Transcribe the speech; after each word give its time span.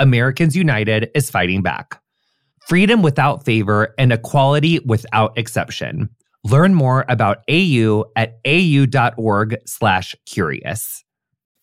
Americans 0.00 0.56
United 0.56 1.10
is 1.14 1.30
fighting 1.30 1.62
back. 1.62 2.00
Freedom 2.66 3.02
without 3.02 3.44
favor 3.44 3.94
and 3.98 4.12
equality 4.12 4.80
without 4.80 5.38
exception. 5.38 6.08
Learn 6.42 6.74
more 6.74 7.04
about 7.08 7.44
AU 7.48 8.06
at 8.16 8.40
au.org/curious. 8.44 11.04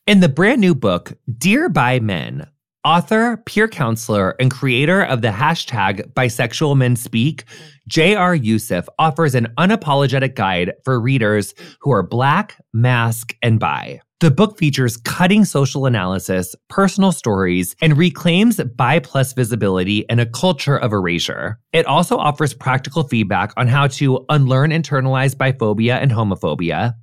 In 0.05 0.19
the 0.21 0.29
brand 0.29 0.61
new 0.61 0.75
book, 0.75 1.13
Dear 1.37 1.67
Bi 1.67 1.99
Men, 1.99 2.47
author, 2.85 3.43
peer 3.45 3.67
counselor, 3.67 4.35
and 4.39 4.49
creator 4.49 5.03
of 5.03 5.21
the 5.21 5.27
hashtag 5.29 6.13
Bisexual 6.13 6.77
Men 6.77 6.95
Speak, 6.95 7.43
J.R. 7.89 8.35
Yussuf 8.35 8.87
offers 8.99 9.35
an 9.35 9.47
unapologetic 9.57 10.35
guide 10.35 10.71
for 10.85 10.97
readers 10.99 11.53
who 11.81 11.91
are 11.91 12.03
Black, 12.03 12.55
Masc, 12.73 13.35
and 13.41 13.59
Bi. 13.59 13.99
The 14.19 14.31
book 14.31 14.57
features 14.57 14.97
cutting 14.97 15.45
social 15.45 15.85
analysis, 15.85 16.55
personal 16.69 17.11
stories, 17.11 17.75
and 17.83 17.95
reclaims 17.95 18.59
bi 18.75 18.97
plus 18.97 19.33
visibility 19.33 20.05
in 20.09 20.17
a 20.19 20.25
culture 20.25 20.75
of 20.75 20.91
erasure. 20.91 21.59
It 21.71 21.85
also 21.85 22.17
offers 22.17 22.51
practical 22.51 23.03
feedback 23.03 23.53
on 23.57 23.67
how 23.67 23.85
to 23.87 24.25
unlearn 24.29 24.71
internalized 24.71 25.35
biphobia 25.35 26.01
and 26.01 26.09
homophobia, 26.09 26.95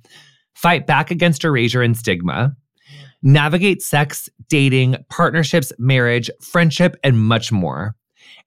fight 0.55 0.87
back 0.87 1.09
against 1.09 1.45
erasure 1.45 1.81
and 1.81 1.95
stigma, 1.95 2.53
navigate 3.23 3.81
sex, 3.81 4.27
dating, 4.49 4.97
partnerships, 5.09 5.71
marriage, 5.79 6.29
friendship, 6.41 6.97
and 7.01 7.17
much 7.17 7.49
more. 7.49 7.95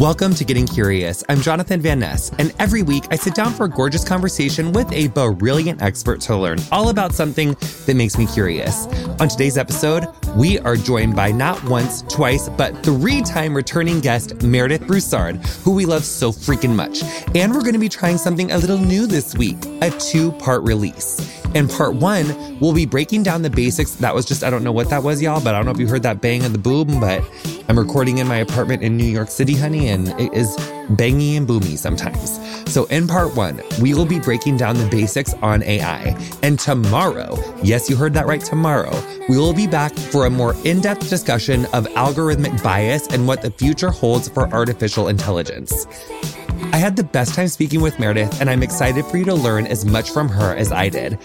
Welcome 0.00 0.34
to 0.34 0.44
Getting 0.44 0.66
Curious. 0.66 1.22
I'm 1.28 1.40
Jonathan 1.40 1.80
Van 1.80 2.00
Ness, 2.00 2.32
and 2.40 2.52
every 2.58 2.82
week 2.82 3.04
I 3.12 3.16
sit 3.16 3.32
down 3.32 3.52
for 3.52 3.66
a 3.66 3.68
gorgeous 3.68 4.02
conversation 4.02 4.72
with 4.72 4.90
a 4.90 5.06
brilliant 5.06 5.82
expert 5.82 6.20
to 6.22 6.36
learn 6.36 6.58
all 6.72 6.88
about 6.88 7.14
something 7.14 7.54
that 7.86 7.94
makes 7.94 8.18
me 8.18 8.26
curious. 8.26 8.86
On 9.20 9.28
today's 9.28 9.56
episode, 9.56 10.08
we 10.34 10.58
are 10.58 10.74
joined 10.74 11.14
by 11.14 11.30
not 11.30 11.62
once, 11.62 12.02
twice, 12.02 12.48
but 12.48 12.76
three 12.82 13.22
time 13.22 13.54
returning 13.54 14.00
guest 14.00 14.42
Meredith 14.42 14.84
Broussard, 14.84 15.36
who 15.62 15.70
we 15.72 15.86
love 15.86 16.04
so 16.04 16.32
freaking 16.32 16.74
much. 16.74 17.04
And 17.36 17.54
we're 17.54 17.60
going 17.60 17.74
to 17.74 17.78
be 17.78 17.88
trying 17.88 18.18
something 18.18 18.50
a 18.50 18.58
little 18.58 18.78
new 18.78 19.06
this 19.06 19.36
week 19.36 19.64
a 19.80 19.90
two 19.92 20.32
part 20.32 20.62
release. 20.64 21.20
In 21.54 21.68
part 21.68 21.94
one, 21.94 22.58
we'll 22.58 22.74
be 22.74 22.84
breaking 22.84 23.22
down 23.22 23.42
the 23.42 23.50
basics. 23.50 23.92
That 23.96 24.12
was 24.12 24.26
just, 24.26 24.42
I 24.42 24.50
don't 24.50 24.64
know 24.64 24.72
what 24.72 24.90
that 24.90 25.04
was, 25.04 25.22
y'all, 25.22 25.40
but 25.40 25.54
I 25.54 25.58
don't 25.58 25.66
know 25.66 25.70
if 25.70 25.78
you 25.78 25.86
heard 25.86 26.02
that 26.02 26.20
bang 26.20 26.44
of 26.44 26.50
the 26.50 26.58
boom, 26.58 26.98
but 26.98 27.22
I'm 27.68 27.78
recording 27.78 28.18
in 28.18 28.26
my 28.26 28.38
apartment 28.38 28.82
in 28.82 28.96
New 28.96 29.04
York 29.04 29.30
City, 29.30 29.54
honey, 29.54 29.83
and 29.88 30.08
it 30.20 30.32
is 30.32 30.56
bangy 30.96 31.36
and 31.36 31.46
boomy 31.46 31.76
sometimes. 31.76 32.40
So, 32.72 32.84
in 32.86 33.06
part 33.06 33.36
one, 33.36 33.60
we 33.80 33.94
will 33.94 34.06
be 34.06 34.18
breaking 34.18 34.56
down 34.56 34.76
the 34.76 34.88
basics 34.88 35.34
on 35.34 35.62
AI. 35.62 36.16
And 36.42 36.58
tomorrow, 36.58 37.38
yes, 37.62 37.88
you 37.88 37.96
heard 37.96 38.14
that 38.14 38.26
right, 38.26 38.40
tomorrow, 38.40 38.92
we 39.28 39.38
will 39.38 39.54
be 39.54 39.66
back 39.66 39.94
for 39.94 40.26
a 40.26 40.30
more 40.30 40.54
in 40.64 40.80
depth 40.80 41.08
discussion 41.08 41.66
of 41.66 41.86
algorithmic 41.88 42.62
bias 42.62 43.06
and 43.08 43.26
what 43.26 43.42
the 43.42 43.50
future 43.50 43.90
holds 43.90 44.28
for 44.28 44.48
artificial 44.52 45.08
intelligence. 45.08 45.86
I 46.72 46.78
had 46.78 46.96
the 46.96 47.04
best 47.04 47.34
time 47.34 47.48
speaking 47.48 47.80
with 47.80 47.98
Meredith, 48.00 48.40
and 48.40 48.50
I'm 48.50 48.62
excited 48.62 49.04
for 49.06 49.16
you 49.16 49.24
to 49.26 49.34
learn 49.34 49.66
as 49.66 49.84
much 49.84 50.10
from 50.10 50.28
her 50.28 50.56
as 50.56 50.72
I 50.72 50.88
did. 50.88 51.18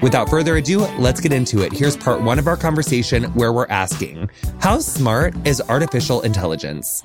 Without 0.00 0.30
further 0.30 0.56
ado, 0.56 0.80
let's 0.98 1.20
get 1.20 1.32
into 1.32 1.60
it. 1.62 1.72
Here's 1.72 1.96
part 1.96 2.22
one 2.22 2.38
of 2.38 2.46
our 2.46 2.56
conversation 2.56 3.24
where 3.34 3.52
we're 3.52 3.66
asking 3.66 4.30
How 4.60 4.78
smart 4.78 5.34
is 5.46 5.60
artificial 5.68 6.22
intelligence? 6.22 7.02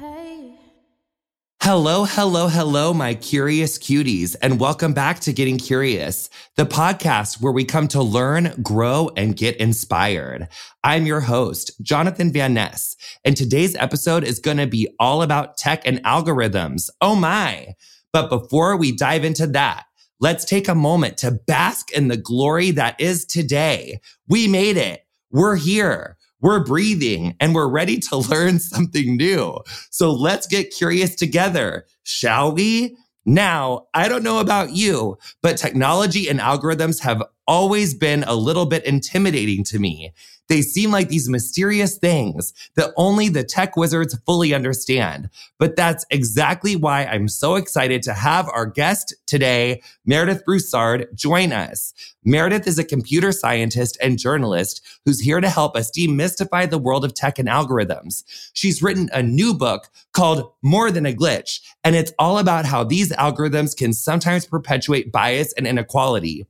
Hello, 1.72 2.03
hello, 2.03 2.47
hello, 2.47 2.96
my 2.96 3.13
curious 3.13 3.78
cuties, 3.78 4.35
and 4.41 4.59
welcome 4.59 4.91
back 4.91 5.19
to 5.19 5.31
Getting 5.31 5.59
Curious, 5.59 6.28
the 6.56 6.66
podcast 6.66 7.41
where 7.41 7.52
we 7.52 7.63
come 7.63 7.88
to 7.90 8.02
learn, 8.02 8.56
grow, 8.63 9.12
and 9.16 9.38
get 9.38 9.56
inspired. 9.57 10.47
I'm 10.84 11.06
your 11.06 11.19
host, 11.19 11.79
Jonathan 11.84 12.34
Van 12.34 12.56
Ness, 12.56 12.96
and 13.24 13.38
today's 13.38 13.75
episode 13.75 14.24
is 14.24 14.40
going 14.40 14.58
to 14.58 14.66
be 14.66 14.88
all 15.00 15.22
about 15.22 15.58
tech 15.58 15.85
and 15.85 16.03
algorithms. 16.06 16.90
Oh 17.02 17.13
my. 17.13 17.75
But 18.12 18.31
before 18.31 18.75
we 18.75 18.91
dive 18.91 19.24
into 19.24 19.46
that, 19.46 19.84
let's 20.19 20.46
take 20.46 20.68
a 20.68 20.74
moment 20.74 21.19
to 21.19 21.40
bask 21.46 21.91
in 21.91 22.08
the 22.08 22.18
glory 22.18 22.72
that 22.72 23.00
is 23.00 23.25
today. 23.25 24.02
We 24.28 24.47
made 24.47 24.78
it. 24.78 25.06
We're 25.29 25.58
here 25.58 26.18
we're 26.41 26.63
breathing 26.63 27.35
and 27.39 27.53
we're 27.53 27.67
ready 27.67 28.00
to 28.00 28.17
learn 28.29 28.59
something 28.59 29.17
new. 29.17 29.57
So 29.89 30.11
let's 30.11 30.47
get 30.47 30.73
curious 30.73 31.16
together, 31.16 31.85
shall 32.03 32.53
we? 32.53 32.97
Now, 33.25 33.88
I 33.94 34.07
don't 34.07 34.23
know 34.23 34.39
about 34.39 34.72
you, 34.72 35.17
but 35.44 35.57
technology 35.57 36.28
and 36.28 36.39
algorithms 36.39 37.01
have 37.01 37.22
always 37.47 37.94
been 37.94 38.23
a 38.23 38.33
little 38.33 38.66
bit 38.66 38.85
intimidating 38.85 39.63
to 39.66 39.79
me. 39.79 40.13
They 40.49 40.63
seem 40.63 40.91
like 40.91 41.09
these 41.09 41.29
mysterious 41.29 41.97
things 41.97 42.53
that 42.75 42.91
only 42.97 43.29
the 43.29 43.43
tech 43.43 43.77
wizards 43.77 44.17
fully 44.25 44.53
understand. 44.53 45.29
But 45.59 45.75
that's 45.75 46.05
exactly 46.09 46.75
why 46.75 47.05
I'm 47.05 47.27
so 47.27 47.55
excited 47.55 48.01
to 48.03 48.13
have 48.13 48.49
our 48.49 48.65
guest 48.65 49.13
today, 49.27 49.83
Meredith 50.05 50.43
Broussard, 50.43 51.07
join 51.15 51.53
us. 51.53 51.93
Meredith 52.25 52.67
is 52.67 52.79
a 52.79 52.83
computer 52.83 53.31
scientist 53.31 53.97
and 54.01 54.17
journalist 54.17 54.81
who's 55.05 55.21
here 55.21 55.39
to 55.39 55.49
help 55.49 55.75
us 55.77 55.91
demystify 55.91 56.67
the 56.67 56.79
world 56.79 57.05
of 57.05 57.13
tech 57.13 57.37
and 57.37 57.47
algorithms. 57.47 58.23
She's 58.53 58.81
written 58.81 59.09
a 59.13 59.21
new 59.21 59.53
book 59.53 59.89
called 60.13 60.51
More 60.63 60.89
Than 60.89 61.05
a 61.05 61.13
Glitch, 61.13 61.61
and 61.83 61.95
it's 61.95 62.11
all 62.17 62.39
about 62.39 62.66
how 62.66 62.83
these 62.83 63.11
algorithms 63.11 63.77
can 63.77 63.93
sometimes 63.93 64.47
perpetuate 64.47 65.11
bias 65.11 65.53
and 65.53 65.67
inequality. 65.67 66.47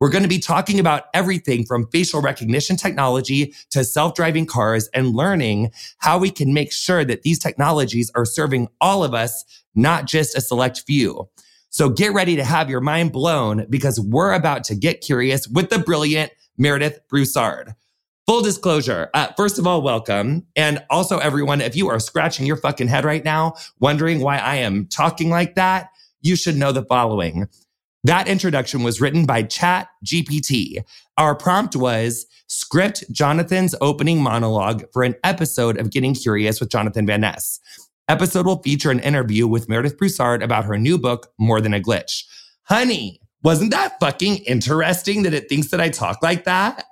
We're 0.00 0.08
going 0.08 0.22
to 0.22 0.28
be 0.30 0.38
talking 0.38 0.80
about 0.80 1.04
everything 1.12 1.66
from 1.66 1.86
facial 1.88 2.22
recognition 2.22 2.76
technology 2.76 3.54
to 3.68 3.84
self 3.84 4.14
driving 4.14 4.46
cars 4.46 4.88
and 4.94 5.14
learning 5.14 5.72
how 5.98 6.18
we 6.18 6.30
can 6.30 6.54
make 6.54 6.72
sure 6.72 7.04
that 7.04 7.22
these 7.22 7.38
technologies 7.38 8.10
are 8.14 8.24
serving 8.24 8.68
all 8.80 9.04
of 9.04 9.12
us, 9.12 9.44
not 9.74 10.06
just 10.06 10.34
a 10.34 10.40
select 10.40 10.84
few. 10.86 11.28
So 11.68 11.90
get 11.90 12.14
ready 12.14 12.34
to 12.36 12.44
have 12.44 12.70
your 12.70 12.80
mind 12.80 13.12
blown 13.12 13.66
because 13.68 14.00
we're 14.00 14.32
about 14.32 14.64
to 14.64 14.74
get 14.74 15.02
curious 15.02 15.46
with 15.46 15.68
the 15.68 15.78
brilliant 15.78 16.32
Meredith 16.56 17.06
Broussard. 17.08 17.74
Full 18.26 18.40
disclosure, 18.40 19.10
uh, 19.12 19.28
first 19.36 19.58
of 19.58 19.66
all, 19.66 19.82
welcome. 19.82 20.46
And 20.56 20.82
also, 20.88 21.18
everyone, 21.18 21.60
if 21.60 21.76
you 21.76 21.88
are 21.88 22.00
scratching 22.00 22.46
your 22.46 22.56
fucking 22.56 22.88
head 22.88 23.04
right 23.04 23.24
now, 23.24 23.54
wondering 23.80 24.20
why 24.20 24.38
I 24.38 24.56
am 24.56 24.86
talking 24.86 25.28
like 25.30 25.56
that, 25.56 25.90
you 26.22 26.36
should 26.36 26.56
know 26.56 26.72
the 26.72 26.84
following. 26.84 27.48
That 28.04 28.28
introduction 28.28 28.82
was 28.82 29.00
written 29.00 29.26
by 29.26 29.42
Chat 29.42 29.88
GPT. 30.04 30.82
Our 31.18 31.34
prompt 31.34 31.76
was 31.76 32.26
script 32.46 33.04
Jonathan's 33.12 33.74
opening 33.80 34.22
monologue 34.22 34.84
for 34.92 35.02
an 35.02 35.16
episode 35.22 35.78
of 35.78 35.90
Getting 35.90 36.14
Curious 36.14 36.60
with 36.60 36.70
Jonathan 36.70 37.06
Van 37.06 37.20
Ness. 37.20 37.60
Episode 38.08 38.46
will 38.46 38.62
feature 38.62 38.90
an 38.90 39.00
interview 39.00 39.46
with 39.46 39.68
Meredith 39.68 39.98
Broussard 39.98 40.42
about 40.42 40.64
her 40.64 40.78
new 40.78 40.98
book, 40.98 41.28
More 41.38 41.60
Than 41.60 41.74
a 41.74 41.80
Glitch. 41.80 42.24
Honey, 42.64 43.20
wasn't 43.42 43.70
that 43.70 44.00
fucking 44.00 44.38
interesting 44.38 45.22
that 45.24 45.34
it 45.34 45.48
thinks 45.48 45.68
that 45.68 45.80
I 45.80 45.90
talk 45.90 46.22
like 46.22 46.44
that? 46.44 46.84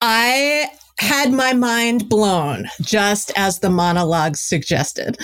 I 0.00 0.68
had 0.98 1.32
my 1.32 1.52
mind 1.52 2.08
blown 2.08 2.68
just 2.80 3.30
as 3.36 3.58
the 3.58 3.70
monologue 3.70 4.36
suggested. 4.36 5.18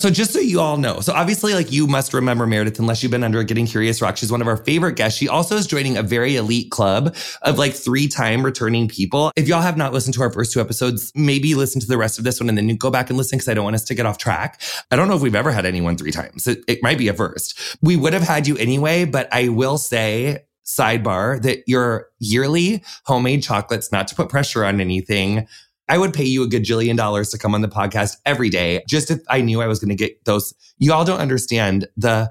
So 0.00 0.10
just 0.10 0.32
so 0.32 0.38
you 0.38 0.60
all 0.60 0.76
know, 0.76 1.00
so 1.00 1.12
obviously, 1.12 1.54
like 1.54 1.72
you 1.72 1.88
must 1.88 2.14
remember 2.14 2.46
Meredith, 2.46 2.78
unless 2.78 3.02
you've 3.02 3.10
been 3.10 3.24
under 3.24 3.42
Getting 3.42 3.66
Curious 3.66 4.00
Rock. 4.00 4.16
She's 4.16 4.30
one 4.30 4.40
of 4.40 4.46
our 4.46 4.58
favorite 4.58 4.94
guests. 4.94 5.18
She 5.18 5.26
also 5.26 5.56
is 5.56 5.66
joining 5.66 5.96
a 5.96 6.04
very 6.04 6.36
elite 6.36 6.70
club 6.70 7.16
of 7.42 7.58
like 7.58 7.74
three 7.74 8.06
time 8.06 8.44
returning 8.44 8.86
people. 8.86 9.32
If 9.34 9.48
y'all 9.48 9.60
have 9.60 9.76
not 9.76 9.92
listened 9.92 10.14
to 10.14 10.22
our 10.22 10.32
first 10.32 10.52
two 10.52 10.60
episodes, 10.60 11.10
maybe 11.16 11.56
listen 11.56 11.80
to 11.80 11.86
the 11.88 11.98
rest 11.98 12.16
of 12.16 12.22
this 12.22 12.38
one 12.38 12.48
and 12.48 12.56
then 12.56 12.68
you 12.68 12.76
go 12.76 12.92
back 12.92 13.10
and 13.10 13.16
listen 13.18 13.38
because 13.38 13.48
I 13.48 13.54
don't 13.54 13.64
want 13.64 13.74
us 13.74 13.84
to 13.86 13.94
get 13.96 14.06
off 14.06 14.18
track. 14.18 14.62
I 14.92 14.94
don't 14.94 15.08
know 15.08 15.16
if 15.16 15.22
we've 15.22 15.34
ever 15.34 15.50
had 15.50 15.66
anyone 15.66 15.96
three 15.96 16.12
times. 16.12 16.46
It, 16.46 16.62
it 16.68 16.80
might 16.80 16.98
be 16.98 17.08
a 17.08 17.12
first. 17.14 17.58
We 17.82 17.96
would 17.96 18.12
have 18.12 18.22
had 18.22 18.46
you 18.46 18.56
anyway, 18.56 19.04
but 19.04 19.28
I 19.32 19.48
will 19.48 19.78
say 19.78 20.44
sidebar 20.64 21.42
that 21.42 21.64
your 21.66 22.06
yearly 22.20 22.84
homemade 23.04 23.42
chocolates, 23.42 23.90
not 23.90 24.06
to 24.08 24.14
put 24.14 24.28
pressure 24.28 24.64
on 24.64 24.80
anything, 24.80 25.48
I 25.88 25.98
would 25.98 26.12
pay 26.12 26.24
you 26.24 26.42
a 26.42 26.48
gajillion 26.48 26.96
dollars 26.96 27.30
to 27.30 27.38
come 27.38 27.54
on 27.54 27.62
the 27.62 27.68
podcast 27.68 28.16
every 28.26 28.50
day, 28.50 28.82
just 28.88 29.10
if 29.10 29.20
I 29.28 29.40
knew 29.40 29.62
I 29.62 29.66
was 29.66 29.78
going 29.78 29.88
to 29.88 29.94
get 29.94 30.24
those. 30.24 30.54
You 30.78 30.92
all 30.92 31.04
don't 31.04 31.20
understand 31.20 31.88
the 31.96 32.30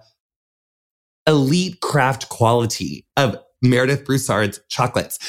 elite 1.28 1.82
craft 1.82 2.30
quality 2.30 3.06
of 3.18 3.38
Meredith 3.62 4.06
Broussard's 4.06 4.60
chocolates. 4.70 5.20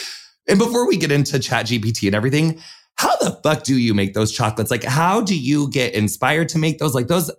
And 0.49 0.59
before 0.59 0.87
we 0.87 0.97
get 0.97 1.13
into 1.13 1.39
Chat 1.39 1.67
GPT 1.67 2.07
and 2.07 2.15
everything, 2.15 2.61
how 2.97 3.17
the 3.17 3.39
fuck 3.43 3.65
do 3.65 3.77
you 3.77 3.95
make 3.95 4.15
those 4.15 4.33
chocolates? 4.33 4.71
Like, 4.71 4.85
how 4.85 5.21
do 5.21 5.39
you 5.39 5.71
get 5.71 5.95
inspired 5.95 6.49
to 6.51 6.59
make 6.59 6.79
those? 6.79 6.95
Like 6.95 7.09
those, 7.09 7.31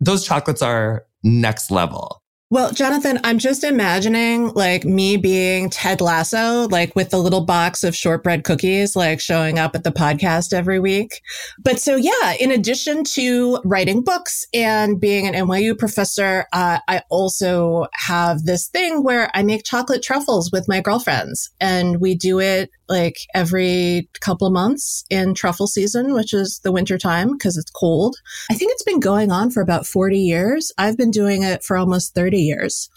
those 0.00 0.26
chocolates 0.26 0.62
are 0.62 1.06
next 1.22 1.70
level. 1.70 2.22
Well, 2.50 2.72
Jonathan, 2.72 3.18
I'm 3.24 3.38
just 3.38 3.64
imagining 3.64 4.48
like 4.50 4.84
me 4.84 5.16
being 5.16 5.70
Ted 5.70 6.02
Lasso, 6.02 6.68
like 6.68 6.94
with 6.94 7.08
the 7.08 7.18
little 7.18 7.40
box 7.40 7.82
of 7.82 7.96
shortbread 7.96 8.44
cookies, 8.44 8.94
like 8.94 9.18
showing 9.18 9.58
up 9.58 9.74
at 9.74 9.82
the 9.82 9.90
podcast 9.90 10.52
every 10.52 10.78
week. 10.78 11.22
But 11.58 11.80
so, 11.80 11.96
yeah, 11.96 12.34
in 12.38 12.50
addition 12.50 13.02
to 13.14 13.60
writing 13.64 14.02
books 14.04 14.44
and 14.52 15.00
being 15.00 15.26
an 15.26 15.32
NYU 15.32 15.76
professor, 15.76 16.44
uh, 16.52 16.80
I 16.86 17.00
also 17.08 17.86
have 17.94 18.44
this 18.44 18.68
thing 18.68 19.02
where 19.02 19.30
I 19.34 19.42
make 19.42 19.64
chocolate 19.64 20.02
truffles 20.02 20.52
with 20.52 20.68
my 20.68 20.80
girlfriends 20.80 21.50
and 21.60 21.98
we 21.98 22.14
do 22.14 22.40
it 22.40 22.70
like 22.88 23.16
every 23.34 24.08
couple 24.20 24.46
of 24.46 24.52
months 24.52 25.04
in 25.08 25.34
truffle 25.34 25.66
season, 25.66 26.12
which 26.12 26.34
is 26.34 26.60
the 26.62 26.72
winter 26.72 26.98
time 26.98 27.32
because 27.32 27.56
it's 27.56 27.70
cold. 27.70 28.16
I 28.50 28.54
think 28.54 28.72
it's 28.72 28.82
been 28.82 29.00
going 29.00 29.30
on 29.30 29.50
for 29.50 29.62
about 29.62 29.86
40 29.86 30.18
years. 30.18 30.70
I've 30.76 30.96
been 30.96 31.10
doing 31.10 31.42
it 31.42 31.64
for 31.64 31.76
almost 31.76 32.14
30 32.14 32.33
years. 32.40 32.88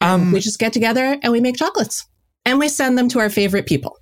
Um, 0.00 0.32
we 0.32 0.40
just 0.40 0.58
get 0.58 0.72
together 0.72 1.16
and 1.22 1.32
we 1.32 1.40
make 1.40 1.56
chocolates 1.56 2.06
and 2.44 2.58
we 2.58 2.68
send 2.68 2.98
them 2.98 3.08
to 3.10 3.20
our 3.20 3.30
favorite 3.30 3.66
people. 3.66 3.98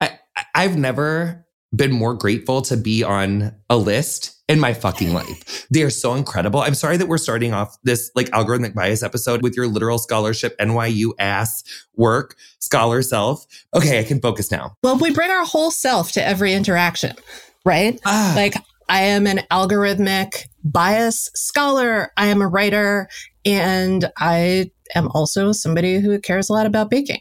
I, 0.00 0.18
I've 0.54 0.76
never 0.76 1.46
been 1.74 1.92
more 1.92 2.14
grateful 2.14 2.62
to 2.62 2.76
be 2.76 3.02
on 3.02 3.54
a 3.68 3.76
list 3.76 4.36
in 4.48 4.60
my 4.60 4.72
fucking 4.72 5.12
life. 5.12 5.66
They 5.70 5.82
are 5.82 5.90
so 5.90 6.14
incredible. 6.14 6.60
I'm 6.60 6.74
sorry 6.74 6.96
that 6.96 7.08
we're 7.08 7.18
starting 7.18 7.52
off 7.52 7.76
this 7.82 8.10
like 8.14 8.28
algorithmic 8.30 8.74
bias 8.74 9.02
episode 9.02 9.42
with 9.42 9.56
your 9.56 9.66
literal 9.66 9.98
scholarship 9.98 10.56
NYU 10.58 11.12
ass 11.18 11.64
work, 11.96 12.36
scholar 12.60 13.02
self. 13.02 13.44
Okay, 13.74 13.98
I 13.98 14.04
can 14.04 14.20
focus 14.20 14.52
now. 14.52 14.76
Well, 14.82 14.98
we 14.98 15.12
bring 15.12 15.30
our 15.30 15.44
whole 15.44 15.72
self 15.72 16.12
to 16.12 16.24
every 16.24 16.52
interaction, 16.52 17.16
right? 17.64 18.00
Ah. 18.06 18.32
Like 18.36 18.54
I 18.88 19.02
am 19.02 19.26
an 19.26 19.40
algorithmic 19.50 20.44
bias 20.62 21.28
scholar. 21.34 22.12
I 22.16 22.26
am 22.26 22.40
a 22.40 22.46
writer 22.46 23.08
and 23.46 24.10
I 24.18 24.70
am 24.94 25.08
also 25.14 25.52
somebody 25.52 26.00
who 26.00 26.18
cares 26.20 26.50
a 26.50 26.52
lot 26.52 26.66
about 26.66 26.90
baking. 26.90 27.20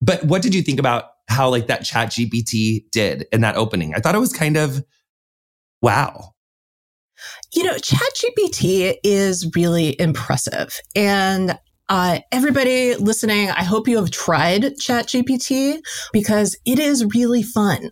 But 0.00 0.24
what 0.24 0.40
did 0.42 0.54
you 0.54 0.62
think 0.62 0.78
about 0.78 1.04
how 1.28 1.50
like 1.50 1.66
that 1.66 1.84
chat 1.84 2.10
GPT 2.10 2.84
did 2.92 3.26
in 3.32 3.40
that 3.40 3.56
opening? 3.56 3.94
I 3.94 3.98
thought 3.98 4.14
it 4.14 4.20
was 4.20 4.32
kind 4.32 4.56
of 4.56 4.82
wow. 5.82 6.34
You 7.52 7.64
know, 7.64 7.76
ChatGPT 7.76 8.96
is 9.04 9.48
really 9.54 9.98
impressive. 10.00 10.78
And 10.96 11.56
uh, 11.88 12.18
everybody 12.32 12.96
listening, 12.96 13.50
I 13.50 13.62
hope 13.62 13.86
you 13.86 13.96
have 13.96 14.10
tried 14.10 14.62
ChatGPT 14.62 15.78
because 16.12 16.58
it 16.66 16.78
is 16.78 17.04
really 17.14 17.42
fun. 17.42 17.90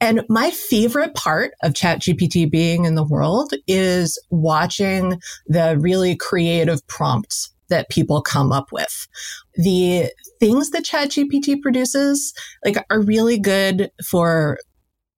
And 0.00 0.24
my 0.28 0.50
favorite 0.50 1.14
part 1.14 1.52
of 1.62 1.72
ChatGPT 1.72 2.50
being 2.50 2.84
in 2.84 2.94
the 2.94 3.04
world 3.04 3.52
is 3.66 4.18
watching 4.30 5.20
the 5.46 5.76
really 5.78 6.16
creative 6.16 6.86
prompts 6.86 7.52
that 7.68 7.90
people 7.90 8.22
come 8.22 8.52
up 8.52 8.70
with. 8.72 9.08
The 9.54 10.10
things 10.40 10.70
that 10.70 10.84
ChatGPT 10.84 11.60
produces 11.60 12.32
like 12.64 12.76
are 12.90 13.00
really 13.00 13.38
good 13.38 13.90
for 14.04 14.58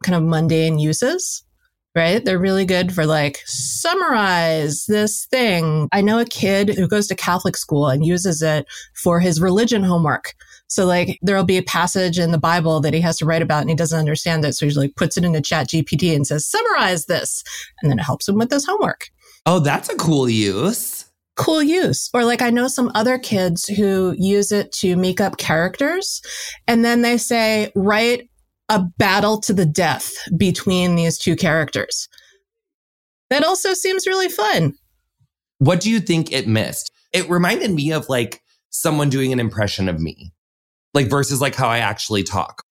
kind 0.03 0.17
of 0.17 0.23
mundane 0.23 0.79
uses 0.79 1.45
right? 1.95 2.25
They're 2.25 2.39
really 2.39 2.65
good 2.65 2.93
for 2.93 3.07
like, 3.07 3.41
summarize 3.47 4.87
this 4.87 5.27
thing. 5.27 5.89
I 5.93 6.01
know 6.01 6.19
a 6.19 6.25
kid 6.25 6.71
who 6.71 6.87
goes 6.87 7.09
to 7.09 7.17
Catholic 7.17 7.57
school 7.57 7.89
and 7.89 8.05
uses 8.05 8.43
it 8.43 8.67
for 8.95 9.21
his 9.21 9.41
religion 9.41 9.83
homework. 9.83 10.35
So 10.71 10.87
like 10.87 11.19
there'll 11.21 11.45
be 11.45 11.59
a 11.59 11.63
passage 11.63 12.19
in 12.19 12.31
the 12.31 12.39
Bible 12.39 12.81
that 12.81 12.95
he 12.95 13.01
has 13.01 13.19
to 13.19 13.27
write 13.27 13.43
about 13.43 13.63
and 13.63 13.71
he 13.71 13.77
doesn't 13.77 13.99
understand 13.99 14.45
it. 14.45 14.55
So 14.55 14.67
he 14.67 14.73
like 14.75 14.95
puts 14.95 15.17
it 15.17 15.25
into 15.25 15.41
chat 15.41 15.69
GPT 15.69 16.15
and 16.15 16.25
says, 16.25 16.47
summarize 16.47 17.07
this. 17.07 17.43
And 17.83 17.91
then 17.91 17.99
it 17.99 18.05
helps 18.05 18.29
him 18.29 18.37
with 18.37 18.53
his 18.53 18.65
homework. 18.65 19.09
Oh, 19.47 19.59
that's 19.59 19.89
a 19.89 19.97
cool 19.97 20.29
use. 20.29 21.07
Cool 21.37 21.63
use. 21.63 22.09
Or 22.15 22.25
like 22.25 22.41
I 22.41 22.51
know 22.51 22.69
some 22.69 22.93
other 22.95 23.19
kids 23.19 23.67
who 23.67 24.15
use 24.17 24.53
it 24.53 24.71
to 24.75 24.95
make 24.95 25.21
up 25.21 25.39
characters. 25.39 26.23
And 26.69 26.85
then 26.85 27.03
they 27.03 27.19
say, 27.19 27.73
write 27.75 28.31
a 28.69 28.85
battle 28.97 29.41
to 29.41 29.53
the 29.53 29.67
death 29.67 30.13
between 30.37 30.95
these 30.95 31.19
two 31.19 31.35
characters. 31.35 32.09
That 33.29 33.43
also 33.43 33.75
seems 33.75 34.07
really 34.07 34.29
fun. 34.29 34.75
What 35.59 35.81
do 35.81 35.91
you 35.91 35.99
think 35.99 36.31
it 36.31 36.47
missed? 36.47 36.93
It 37.13 37.29
reminded 37.29 37.73
me 37.73 37.93
of 37.93 38.09
like 38.09 38.41
someone 38.71 39.11
doing 39.11 39.33
an 39.33 39.41
impression 39.41 39.89
of 39.89 40.01
me, 40.01 40.33
like 40.95 41.09
versus 41.09 41.41
like 41.41 41.55
how 41.55 41.69
I 41.69 41.79
actually 41.79 42.23
talk. 42.23 42.63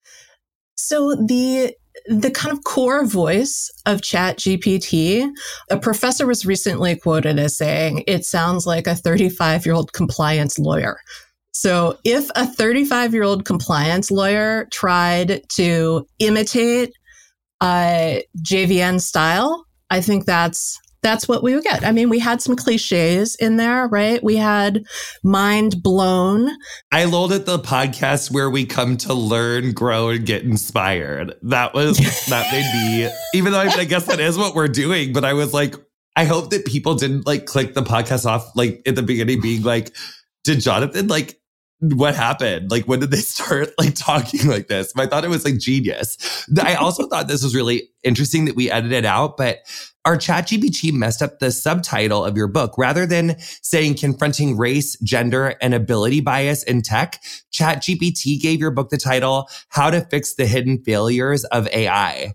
So 0.76 1.16
the 1.16 1.74
the 2.08 2.32
kind 2.32 2.56
of 2.56 2.64
core 2.64 3.06
voice 3.06 3.70
of 3.86 4.02
chat 4.02 4.38
gpt 4.38 5.30
a 5.70 5.78
professor 5.78 6.26
was 6.26 6.46
recently 6.46 6.96
quoted 6.96 7.38
as 7.38 7.58
saying 7.58 8.04
it 8.08 8.24
sounds 8.24 8.66
like 8.66 8.88
a 8.88 8.96
35 8.96 9.66
year 9.66 9.76
old 9.76 9.92
compliance 9.92 10.58
lawyer 10.58 10.98
so 11.52 11.98
if 12.06 12.30
a 12.36 12.48
35 12.48 13.14
year 13.14 13.24
old 13.24 13.44
compliance 13.44 14.10
lawyer 14.12 14.66
tried 14.72 15.42
to 15.50 16.06
imitate 16.20 16.94
uh, 17.62 18.20
JVN 18.42 19.02
style, 19.02 19.66
I 19.90 20.02
think 20.02 20.26
that's 20.26 20.80
that's 21.02 21.28
what 21.28 21.44
we 21.44 21.56
would 21.56 21.64
get. 21.64 21.86
I 21.86 21.92
mean, 21.92 22.10
we 22.10 22.20
had 22.20 22.42
some 22.42 22.56
cliches 22.56 23.36
in 23.36 23.58
there, 23.58 23.88
right? 23.88 24.24
We 24.24 24.36
had 24.36 24.84
mind 25.24 25.82
blown. 25.82 26.52
I 26.92 27.06
lulled 27.06 27.32
at 27.32 27.46
the 27.46 27.60
podcast 27.60 28.32
where 28.32 28.50
we 28.50 28.66
come 28.66 28.98
to 28.98 29.14
learn, 29.14 29.72
grow, 29.72 30.10
and 30.10 30.26
get 30.26 30.44
inspired. 30.44 31.36
That 31.44 31.74
was 31.74 31.98
that 32.30 32.52
made 32.52 32.72
me, 32.74 33.10
even 33.34 33.54
though 33.54 33.60
I, 33.60 33.70
I 33.70 33.86
guess 33.86 34.06
that 34.08 34.20
is 34.20 34.38
what 34.38 34.56
we're 34.56 34.68
doing, 34.68 35.14
but 35.14 35.24
I 35.24 35.34
was 35.34 35.54
like, 35.54 35.76
I 36.16 36.26
hope 36.26 36.50
that 36.50 36.66
people 36.66 36.96
didn't 36.96 37.26
like 37.26 37.46
click 37.46 37.74
the 37.74 37.84
podcast 37.84 38.26
off 38.26 38.56
like 38.56 38.82
at 38.86 38.96
the 38.96 39.04
beginning, 39.04 39.42
being 39.42 39.64
like, 39.64 39.96
did 40.44 40.60
Jonathan 40.60 41.08
like 41.08 41.40
what 41.80 42.14
happened? 42.14 42.72
Like, 42.72 42.86
when 42.86 43.00
did 43.00 43.12
they 43.12 43.18
start 43.18 43.70
like 43.78 43.96
talking 43.96 44.48
like 44.48 44.68
this? 44.68 44.92
I 44.98 45.06
thought 45.06 45.24
it 45.24 45.30
was 45.30 45.46
like 45.46 45.58
genius. 45.58 46.46
I 46.62 46.76
also 46.76 47.08
thought 47.08 47.28
this 47.28 47.44
was 47.44 47.56
really 47.56 47.90
interesting 48.04 48.46
that 48.46 48.56
we 48.56 48.70
edited 48.70 49.06
out, 49.06 49.38
but 49.38 49.60
our 50.06 50.18
chat 50.18 50.48
GPT 50.48 50.94
messed 50.94 51.22
up 51.22 51.40
the 51.40 51.52
subtitle 51.52 52.24
of 52.24 52.38
your 52.38 52.48
book. 52.48 52.78
Rather 52.78 53.06
than 53.06 53.36
saying 53.62 53.96
confronting 53.96 54.58
race, 54.58 54.98
gender, 55.00 55.56
and 55.62 55.74
ability 55.74 56.22
bias 56.22 56.64
in 56.64 56.82
tech, 56.82 57.22
chat 57.52 57.84
GPT 57.84 58.40
gave 58.40 58.60
your 58.60 58.72
book 58.72 58.90
the 58.90 58.98
title, 58.98 59.50
How 59.70 59.90
to 59.90 60.02
Fix 60.02 60.36
the 60.36 60.46
Hidden 60.46 60.84
Failures 60.84 61.44
of 61.46 61.68
AI. 61.68 62.34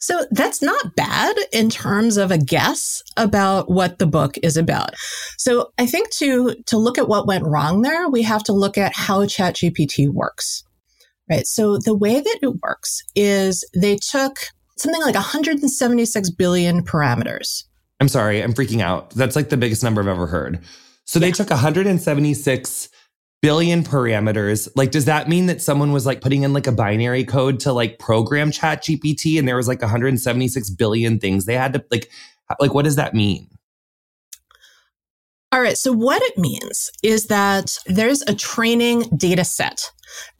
So 0.00 0.26
that's 0.30 0.62
not 0.62 0.94
bad 0.94 1.36
in 1.52 1.70
terms 1.70 2.18
of 2.18 2.30
a 2.30 2.38
guess 2.38 3.02
about 3.16 3.68
what 3.68 3.98
the 3.98 4.06
book 4.06 4.36
is 4.42 4.56
about. 4.56 4.94
So 5.38 5.72
I 5.76 5.86
think 5.86 6.10
to, 6.14 6.54
to 6.66 6.78
look 6.78 6.98
at 6.98 7.08
what 7.08 7.26
went 7.26 7.44
wrong 7.44 7.82
there, 7.82 8.08
we 8.08 8.22
have 8.22 8.44
to 8.44 8.52
look 8.52 8.78
at 8.78 8.94
how 8.94 9.24
ChatGPT 9.24 10.08
works. 10.08 10.62
Right. 11.28 11.46
So 11.46 11.78
the 11.78 11.96
way 11.96 12.20
that 12.20 12.38
it 12.40 12.62
works 12.62 13.02
is 13.14 13.68
they 13.74 13.96
took 13.96 14.38
something 14.82 15.02
like 15.02 15.14
176 15.14 16.30
billion 16.30 16.84
parameters. 16.84 17.64
I'm 18.00 18.08
sorry, 18.08 18.42
I'm 18.42 18.54
freaking 18.54 18.80
out. 18.80 19.10
That's 19.10 19.36
like 19.36 19.48
the 19.48 19.56
biggest 19.56 19.82
number 19.82 20.00
I've 20.00 20.08
ever 20.08 20.26
heard. 20.26 20.60
So 21.04 21.18
they 21.18 21.32
took 21.32 21.50
176 21.50 22.88
billion 23.40 23.82
parameters. 23.82 24.68
Like, 24.76 24.90
does 24.90 25.06
that 25.06 25.28
mean 25.28 25.46
that 25.46 25.62
someone 25.62 25.92
was 25.92 26.06
like 26.06 26.20
putting 26.20 26.42
in 26.42 26.52
like 26.52 26.66
a 26.66 26.72
binary 26.72 27.24
code 27.24 27.60
to 27.60 27.72
like 27.72 27.98
program 27.98 28.50
chat 28.50 28.84
GPT 28.84 29.38
and 29.38 29.48
there 29.48 29.56
was 29.56 29.68
like 29.68 29.80
176 29.80 30.70
billion 30.70 31.18
things 31.18 31.44
they 31.44 31.54
had 31.54 31.72
to 31.72 31.84
like, 31.90 32.10
like, 32.60 32.74
what 32.74 32.84
does 32.84 32.96
that 32.96 33.14
mean? 33.14 33.48
All 35.50 35.62
right. 35.62 35.78
So 35.78 35.92
what 35.92 36.22
it 36.22 36.36
means 36.36 36.90
is 37.02 37.26
that 37.26 37.78
there's 37.86 38.22
a 38.22 38.34
training 38.34 39.02
data 39.16 39.44
set 39.44 39.90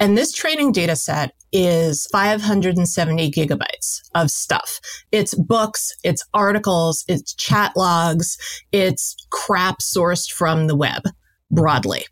and 0.00 0.16
this 0.16 0.32
training 0.32 0.72
data 0.72 0.96
set 0.96 1.32
is 1.52 2.06
570 2.12 3.30
gigabytes 3.30 4.00
of 4.14 4.30
stuff. 4.30 4.80
It's 5.12 5.34
books, 5.34 5.92
it's 6.04 6.24
articles, 6.34 7.04
it's 7.08 7.34
chat 7.34 7.72
logs, 7.76 8.36
it's 8.72 9.16
crap 9.30 9.78
sourced 9.78 10.30
from 10.30 10.66
the 10.66 10.76
web 10.76 11.02
broadly. 11.50 12.04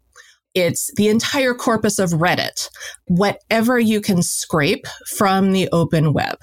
It's 0.54 0.90
the 0.96 1.08
entire 1.08 1.52
corpus 1.52 1.98
of 1.98 2.12
Reddit, 2.12 2.70
whatever 3.08 3.78
you 3.78 4.00
can 4.00 4.22
scrape 4.22 4.86
from 5.06 5.52
the 5.52 5.68
open 5.70 6.14
web. 6.14 6.38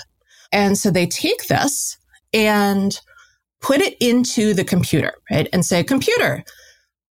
And 0.52 0.78
so 0.78 0.92
they 0.92 1.08
take 1.08 1.48
this 1.48 1.98
and 2.32 3.00
put 3.60 3.82
it 3.82 3.98
into 4.00 4.54
the 4.54 4.64
computer, 4.64 5.16
right? 5.32 5.50
And 5.52 5.66
say, 5.66 5.84
computer, 5.84 6.44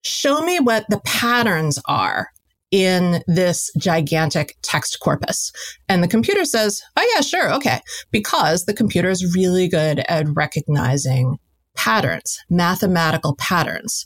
show 0.04 0.42
me 0.42 0.60
what 0.60 0.84
the 0.90 1.00
patterns 1.04 1.80
are 1.86 2.28
in 2.72 3.22
this 3.28 3.70
gigantic 3.78 4.56
text 4.62 4.98
corpus. 5.00 5.52
And 5.88 6.02
the 6.02 6.08
computer 6.08 6.44
says, 6.44 6.82
oh, 6.96 7.12
yeah, 7.14 7.20
sure. 7.20 7.52
Okay. 7.54 7.80
Because 8.10 8.64
the 8.64 8.74
computer 8.74 9.10
is 9.10 9.36
really 9.36 9.68
good 9.68 10.00
at 10.08 10.26
recognizing 10.34 11.38
patterns, 11.76 12.38
mathematical 12.50 13.36
patterns. 13.36 14.04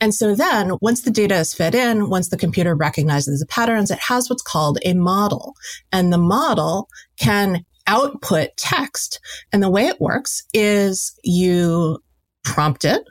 And 0.00 0.14
so 0.14 0.34
then 0.34 0.72
once 0.80 1.02
the 1.02 1.10
data 1.10 1.36
is 1.36 1.54
fed 1.54 1.74
in, 1.74 2.08
once 2.08 2.28
the 2.28 2.36
computer 2.36 2.74
recognizes 2.74 3.40
the 3.40 3.46
patterns, 3.46 3.90
it 3.90 3.98
has 3.98 4.30
what's 4.30 4.42
called 4.42 4.78
a 4.84 4.94
model. 4.94 5.54
And 5.92 6.12
the 6.12 6.18
model 6.18 6.88
can 7.18 7.64
output 7.86 8.50
text. 8.56 9.20
And 9.52 9.62
the 9.62 9.70
way 9.70 9.86
it 9.86 10.00
works 10.00 10.42
is 10.52 11.18
you 11.22 11.98
prompt 12.44 12.84
it 12.84 13.02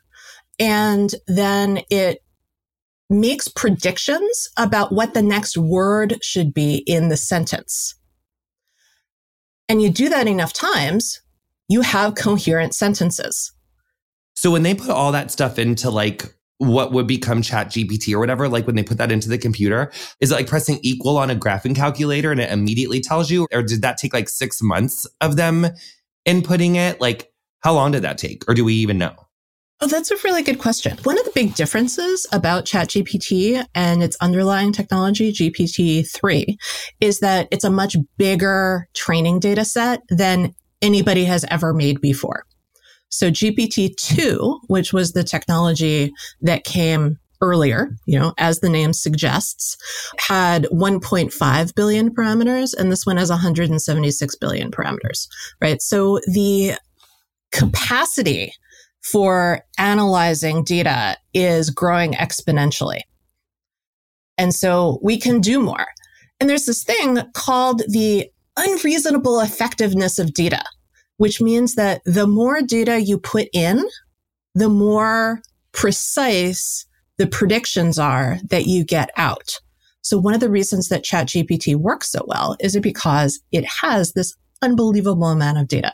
and 0.60 1.14
then 1.28 1.82
it 1.90 2.23
makes 3.10 3.48
predictions 3.48 4.50
about 4.58 4.92
what 4.92 5.14
the 5.14 5.22
next 5.22 5.58
word 5.58 6.18
should 6.22 6.54
be 6.54 6.78
in 6.88 7.10
the 7.10 7.18
sentence. 7.18 7.96
And 9.70 9.82
you 9.82 9.90
do 9.90 10.10
that 10.10 10.28
enough 10.28 10.54
times, 10.54 11.22
you 11.70 11.82
have 11.82 12.16
coherent 12.16 12.74
sentences. 12.76 13.52
So 14.36 14.52
when 14.52 14.64
they 14.64 14.74
put 14.74 14.90
all 14.90 15.12
that 15.12 15.32
stuff 15.32 15.58
into 15.58 15.90
like 15.90 16.34
what 16.58 16.92
would 16.92 17.08
become 17.08 17.42
chat 17.42 17.68
GPT 17.68 18.14
or 18.14 18.20
whatever, 18.20 18.48
like 18.48 18.66
when 18.66 18.76
they 18.76 18.84
put 18.84 18.98
that 18.98 19.12
into 19.12 19.30
the 19.30 19.38
computer, 19.38 19.92
is 20.20 20.32
it 20.32 20.36
like 20.36 20.48
pressing 20.48 20.80
equal 20.82 21.18
on 21.18 21.30
a 21.30 21.36
graphing 21.36 21.76
calculator 21.76 22.32
and 22.32 22.40
it 22.40 22.52
immediately 22.52 23.00
tells 23.00 23.30
you? 23.30 23.48
Or 23.54 23.64
did 23.64 23.82
that 23.82 23.98
take 23.98 24.14
like 24.14 24.30
six 24.30 24.62
months 24.62 25.08
of 25.22 25.36
them 25.36 25.68
inputting 26.28 26.76
it? 26.76 27.00
Like 27.00 27.32
how 27.60 27.74
long 27.74 27.92
did 27.92 28.04
that 28.04 28.18
take? 28.18 28.44
Or 28.48 28.54
do 28.54 28.66
we 28.66 28.74
even 28.76 28.98
know? 28.98 29.16
Oh, 29.84 29.88
that's 29.88 30.12
a 30.12 30.18
really 30.24 30.44
good 30.44 30.60
question. 30.60 30.98
One 31.04 31.20
of 31.20 31.26
the 31.26 31.34
big 31.36 31.56
differences 31.56 32.26
about 32.32 32.64
ChatGPT 32.64 33.66
and 33.76 34.02
its 34.02 34.16
underlying 34.22 34.72
technology, 34.72 35.34
GPT-3, 35.34 36.56
is 37.02 37.20
that 37.20 37.50
it's 37.52 37.66
a 37.66 37.70
much 37.70 37.98
bigger 38.18 38.88
training 38.94 39.42
data 39.42 39.66
set 39.66 40.00
than 40.08 40.56
anybody 40.82 41.26
has 41.26 41.44
ever 41.52 41.74
made 41.74 42.00
before. 42.00 42.46
So 43.10 43.30
GPT-2, 43.30 44.62
which 44.68 44.94
was 44.94 45.12
the 45.12 45.24
technology 45.26 46.14
that 46.40 46.64
came 46.64 47.20
earlier, 47.42 47.90
you 48.06 48.18
know, 48.18 48.34
as 48.38 48.62
the 48.62 48.70
name 48.70 48.94
suggests, 48.94 49.76
had 50.18 50.64
1.5 50.72 51.76
billion 51.76 52.10
parameters, 52.16 52.74
and 52.74 52.90
this 52.90 53.06
one 53.06 53.18
has 53.18 53.30
176 53.30 54.36
billion 54.38 54.72
parameters, 54.72 55.28
right? 55.60 55.82
So 55.82 56.22
the 56.28 56.76
capacity 57.52 58.54
for 59.04 59.62
analyzing 59.78 60.64
data 60.64 61.18
is 61.34 61.70
growing 61.70 62.14
exponentially. 62.14 63.02
And 64.38 64.54
so 64.54 65.00
we 65.04 65.18
can 65.18 65.42
do 65.42 65.62
more. 65.62 65.86
And 66.40 66.50
there's 66.50 66.66
this 66.66 66.84
thing 66.84 67.20
called 67.34 67.84
the 67.88 68.30
unreasonable 68.58 69.40
effectiveness 69.40 70.20
of 70.20 70.34
data, 70.34 70.64
which 71.18 71.42
means 71.42 71.76
that 71.76 72.02
the 72.06 72.28
more 72.28 72.62
data 72.62 73.00
you 73.00 73.18
put 73.18 73.48
in, 73.54 73.84
the 74.56 74.70
more 74.70 75.42
precise 75.72 76.86
the 77.18 77.28
predictions 77.28 78.00
are 78.00 78.40
that 78.50 78.66
you 78.66 78.84
get 78.84 79.10
out. 79.18 79.60
So 80.02 80.18
one 80.18 80.34
of 80.34 80.40
the 80.40 80.50
reasons 80.50 80.90
that 80.90 81.04
ChatGPT 81.04 81.76
works 81.76 82.12
so 82.12 82.26
well 82.28 82.58
is 82.60 82.76
it 82.76 82.82
because 82.82 83.40
it 83.52 83.66
has 83.82 84.14
this 84.14 84.36
unbelievable 84.64 85.28
amount 85.28 85.58
of 85.58 85.68
data. 85.68 85.94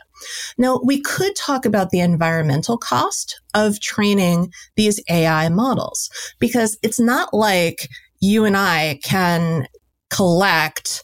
Now, 0.56 0.80
we 0.84 1.00
could 1.00 1.34
talk 1.34 1.64
about 1.64 1.90
the 1.90 2.00
environmental 2.00 2.78
cost 2.78 3.40
of 3.54 3.80
training 3.80 4.52
these 4.76 5.02
AI 5.10 5.48
models 5.48 6.10
because 6.38 6.78
it's 6.82 7.00
not 7.00 7.34
like 7.34 7.88
you 8.20 8.44
and 8.44 8.56
I 8.56 9.00
can 9.02 9.66
collect 10.10 11.02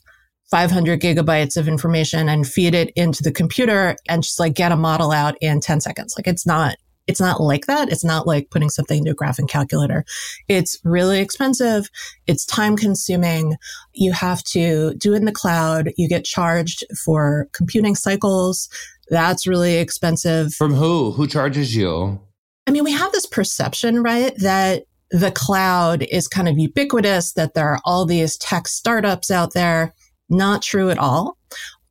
500 0.50 1.00
gigabytes 1.00 1.56
of 1.56 1.66
information 1.66 2.28
and 2.28 2.46
feed 2.46 2.75
it 2.75 2.92
into 2.94 3.23
the 3.23 3.32
computer 3.32 3.96
and 4.08 4.23
just 4.23 4.38
like 4.38 4.54
get 4.54 4.73
a 4.73 4.76
model 4.76 5.11
out 5.11 5.35
in 5.40 5.61
10 5.61 5.80
seconds. 5.80 6.14
Like 6.16 6.28
it's 6.28 6.46
not 6.46 6.76
it's 7.06 7.20
not 7.20 7.40
like 7.40 7.66
that. 7.66 7.90
It's 7.90 8.04
not 8.04 8.26
like 8.26 8.50
putting 8.50 8.68
something 8.68 8.98
into 8.98 9.12
a 9.12 9.14
graphing 9.14 9.48
calculator. 9.48 10.04
It's 10.48 10.78
really 10.84 11.20
expensive. 11.20 11.88
It's 12.26 12.44
time 12.44 12.76
consuming. 12.76 13.56
You 13.92 14.12
have 14.12 14.42
to 14.44 14.94
do 14.94 15.14
it 15.14 15.18
in 15.18 15.25
the 15.25 15.32
cloud. 15.32 15.92
You 15.96 16.08
get 16.08 16.25
charged 16.25 16.84
for 17.04 17.48
computing 17.52 17.94
cycles. 17.94 18.68
That's 19.08 19.46
really 19.46 19.76
expensive. 19.76 20.52
From 20.54 20.75
who? 20.75 21.12
Who 21.12 21.26
charges 21.26 21.76
you? 21.76 22.20
I 22.66 22.72
mean, 22.72 22.82
we 22.82 22.92
have 22.92 23.12
this 23.12 23.26
perception, 23.26 24.02
right? 24.02 24.34
That 24.38 24.84
the 25.12 25.30
cloud 25.30 26.02
is 26.10 26.26
kind 26.26 26.48
of 26.48 26.58
ubiquitous, 26.58 27.34
that 27.34 27.54
there 27.54 27.68
are 27.68 27.78
all 27.84 28.04
these 28.04 28.36
tech 28.36 28.66
startups 28.66 29.30
out 29.30 29.54
there. 29.54 29.94
Not 30.28 30.62
true 30.62 30.90
at 30.90 30.98
all. 30.98 31.38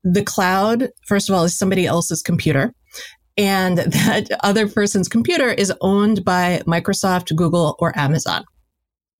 The 0.03 0.23
cloud, 0.23 0.89
first 1.07 1.29
of 1.29 1.35
all, 1.35 1.45
is 1.45 1.57
somebody 1.57 1.85
else's 1.85 2.21
computer 2.21 2.73
and 3.37 3.77
that 3.77 4.27
other 4.43 4.67
person's 4.67 5.07
computer 5.07 5.49
is 5.49 5.73
owned 5.81 6.23
by 6.23 6.61
Microsoft, 6.65 7.35
Google, 7.35 7.75
or 7.79 7.97
Amazon. 7.97 8.45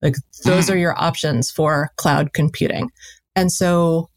Like 0.02 0.16
those 0.44 0.66
hmm. 0.66 0.74
are 0.74 0.76
your 0.76 0.98
options 1.00 1.50
for 1.50 1.90
cloud 1.96 2.32
computing. 2.32 2.90
And 3.34 3.50
so 3.50 4.08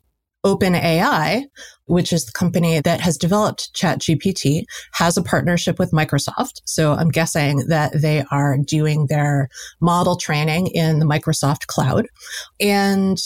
OpenAI, 0.46 1.44
which 1.86 2.14
is 2.14 2.26
the 2.26 2.32
company 2.32 2.80
that 2.80 3.02
has 3.02 3.18
developed 3.18 3.74
ChatGPT, 3.74 4.64
has 4.94 5.18
a 5.18 5.24
partnership 5.24 5.80
with 5.80 5.92
Microsoft. 5.92 6.62
So 6.66 6.94
I'm 6.94 7.10
guessing 7.10 7.68
that 7.68 7.92
they 7.94 8.24
are 8.32 8.58
doing 8.58 9.08
their 9.08 9.50
model 9.82 10.16
training 10.16 10.68
in 10.68 11.00
the 11.00 11.06
Microsoft 11.06 11.68
cloud. 11.68 12.08
And 12.60 13.18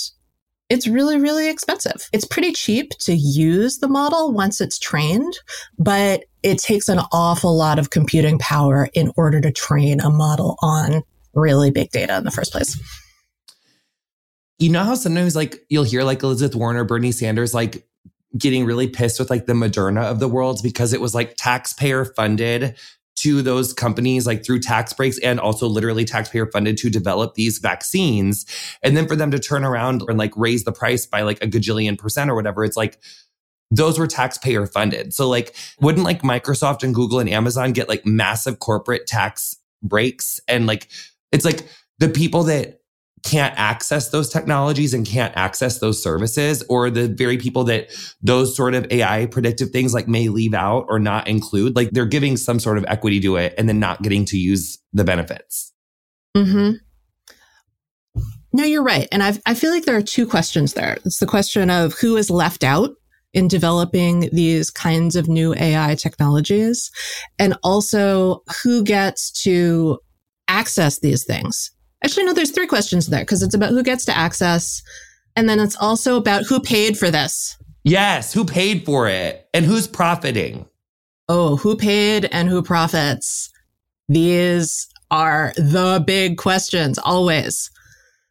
it's 0.70 0.88
really, 0.88 1.20
really 1.20 1.50
expensive. 1.50 2.10
It's 2.14 2.26
pretty 2.26 2.52
cheap 2.52 2.92
to 3.02 3.14
use 3.14 3.78
the 3.78 3.88
model 3.88 4.34
once 4.34 4.60
it's 4.60 4.80
trained, 4.80 5.34
but 5.78 6.24
it 6.44 6.58
takes 6.60 6.90
an 6.90 7.00
awful 7.12 7.56
lot 7.56 7.80
of 7.80 7.90
computing 7.90 8.38
power 8.38 8.90
in 8.94 9.12
order 9.16 9.42
to 9.42 9.52
train 9.52 10.02
a 10.02 10.10
model 10.10 10.58
on 10.62 11.04
really 11.34 11.72
big 11.72 11.90
data 11.92 12.18
in 12.18 12.24
the 12.26 12.32
first 12.32 12.52
place. 12.52 12.80
You 14.60 14.70
know 14.70 14.84
how 14.84 14.96
sometimes 14.96 15.36
like 15.36 15.66
you'll 15.70 15.84
hear 15.84 16.04
like 16.04 16.22
Elizabeth 16.22 16.56
Warren 16.56 16.78
or 16.78 16.84
Bernie 16.84 17.12
Sanders 17.12 17.54
like 17.54 17.88
getting 18.38 18.66
really 18.66 18.88
pissed 18.88 19.20
with 19.20 19.30
like 19.30 19.46
the 19.46 19.54
Moderna 19.54 20.04
of 20.04 20.20
the 20.20 20.28
world 20.28 20.62
because 20.64 20.94
it 20.94 21.02
was 21.02 21.16
like 21.16 21.36
taxpayer 21.38 22.06
funded 22.06 22.76
to 23.16 23.42
those 23.42 23.74
companies 23.74 24.26
like 24.26 24.44
through 24.44 24.60
tax 24.60 24.92
breaks 24.92 25.20
and 25.20 25.40
also 25.40 25.68
literally 25.68 26.04
taxpayer 26.04 26.48
funded 26.48 26.78
to 26.78 26.90
develop 26.90 27.36
these 27.36 27.60
vaccines. 27.60 28.46
And 28.82 28.98
then 28.98 29.08
for 29.08 29.16
them 29.16 29.32
to 29.32 29.40
turn 29.40 29.64
around 29.64 30.04
and 30.08 30.18
like 30.18 30.36
raise 30.36 30.64
the 30.64 30.72
price 30.72 31.06
by 31.06 31.22
like 31.22 31.44
a 31.44 31.48
gajillion 31.48 31.98
percent 31.98 32.32
or 32.32 32.36
whatever, 32.36 32.64
it's 32.64 32.78
like, 32.78 33.00
those 33.76 33.98
were 33.98 34.08
taxpayer 34.08 34.66
funded. 34.68 35.14
So 35.14 35.28
like, 35.28 35.56
wouldn't 35.82 36.06
like 36.06 36.22
Microsoft 36.22 36.84
and 36.84 36.94
Google 36.94 37.20
and 37.20 37.30
Amazon 37.30 37.74
get 37.74 37.90
like 37.90 38.06
massive 38.06 38.60
corporate 38.60 39.08
tax 39.08 39.56
breaks? 39.82 40.40
And 40.48 40.68
like, 40.68 40.90
it's 41.32 41.46
like 41.46 41.68
the 42.00 42.10
people 42.10 42.44
that 42.44 42.80
can't 43.24 43.58
access 43.58 44.10
those 44.10 44.30
technologies 44.30 44.94
and 44.94 45.06
can't 45.08 45.36
access 45.38 45.80
those 45.80 46.04
services 46.04 46.62
or 46.68 46.90
the 46.90 47.08
very 47.08 47.38
people 47.38 47.64
that 47.64 47.90
those 48.22 48.56
sort 48.56 48.76
of 48.76 48.86
AI 48.92 49.26
predictive 49.28 49.70
things 49.70 49.94
like 49.94 50.10
may 50.10 50.28
leave 50.28 50.54
out 50.54 50.86
or 50.90 51.00
not 51.00 51.28
include, 51.28 51.76
like 51.76 51.90
they're 51.92 52.06
giving 52.06 52.36
some 52.38 52.60
sort 52.60 52.78
of 52.78 52.86
equity 52.88 53.22
to 53.22 53.38
it 53.38 53.54
and 53.58 53.68
then 53.70 53.80
not 53.80 54.02
getting 54.02 54.26
to 54.26 54.38
use 54.38 54.78
the 54.92 55.06
benefits. 55.06 55.72
hmm 56.36 56.72
No, 58.52 58.66
you're 58.66 58.84
right. 58.84 59.08
And 59.12 59.24
i 59.24 59.34
I 59.46 59.54
feel 59.54 59.72
like 59.72 59.86
there 59.86 59.98
are 59.98 60.02
two 60.02 60.28
questions 60.28 60.74
there. 60.74 60.98
It's 61.06 61.20
the 61.20 61.26
question 61.26 61.70
of 61.70 61.94
who 61.94 62.18
is 62.18 62.30
left 62.30 62.64
out 62.64 62.92
in 63.34 63.48
developing 63.48 64.30
these 64.32 64.70
kinds 64.70 65.16
of 65.16 65.28
new 65.28 65.56
AI 65.56 65.96
technologies 65.96 66.92
and 67.40 67.58
also 67.64 68.44
who 68.64 68.84
gets 68.84 69.32
to 69.32 69.98
access 70.48 71.00
these 71.00 71.24
things 71.24 71.72
Actually, 72.04 72.26
no, 72.26 72.34
there's 72.34 72.52
three 72.52 72.68
questions 72.68 73.08
there 73.08 73.22
because 73.22 73.42
it's 73.42 73.56
about 73.56 73.70
who 73.70 73.82
gets 73.82 74.06
to 74.06 74.18
access. 74.18 74.84
And 75.36 75.48
then 75.48 75.60
it's 75.60 75.78
also 75.78 76.18
about 76.18 76.44
who 76.44 76.60
paid 76.60 76.98
for 76.98 77.10
this. 77.10 77.58
Yes, 77.84 78.34
who 78.34 78.46
paid 78.46 78.86
for 78.86 79.08
it 79.08 79.48
and 79.54 79.66
who's 79.66 79.88
profiting. 79.88 80.66
Oh, 81.30 81.56
who 81.56 81.76
paid 81.76 82.26
and 82.26 82.50
who 82.50 82.62
profits? 82.62 83.50
These 84.10 84.88
are 85.12 85.54
the 85.56 86.04
big 86.06 86.38
questions 86.38 86.98
always. 87.00 87.72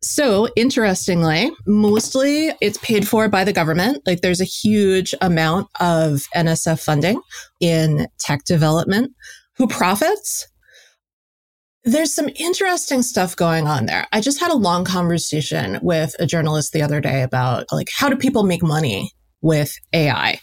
So, 0.05 0.49
interestingly, 0.57 1.53
mostly 1.65 2.51
it's 2.61 2.79
paid 2.79 3.07
for 3.07 3.29
by 3.29 3.45
the 3.45 3.53
government. 3.53 4.03
Like 4.05 4.21
there's 4.21 4.41
a 4.41 4.45
huge 4.45 5.15
amount 5.21 5.69
of 5.79 6.27
NSF 6.35 6.83
funding 6.83 7.21
in 7.61 8.09
tech 8.19 8.45
development. 8.45 9.13
Who 9.59 9.69
profits? 9.69 10.49
There's 11.85 12.13
some 12.13 12.29
interesting 12.35 13.03
stuff 13.03 13.37
going 13.37 13.69
on 13.69 13.87
there. 13.87 14.07
I 14.13 14.21
just 14.21 14.41
had 14.41 14.51
a 14.51 14.57
long 14.57 14.85
conversation 14.85 15.79
with 15.83 16.17
a 16.19 16.27
journalist 16.27 16.73
the 16.73 16.83
other 16.83 17.01
day 17.01 17.23
about 17.23 17.67
like 17.71 17.89
how 17.97 18.09
do 18.09 18.17
people 18.17 18.43
make 18.43 18.63
money 18.63 19.13
with 19.41 19.73
AI? 19.93 20.41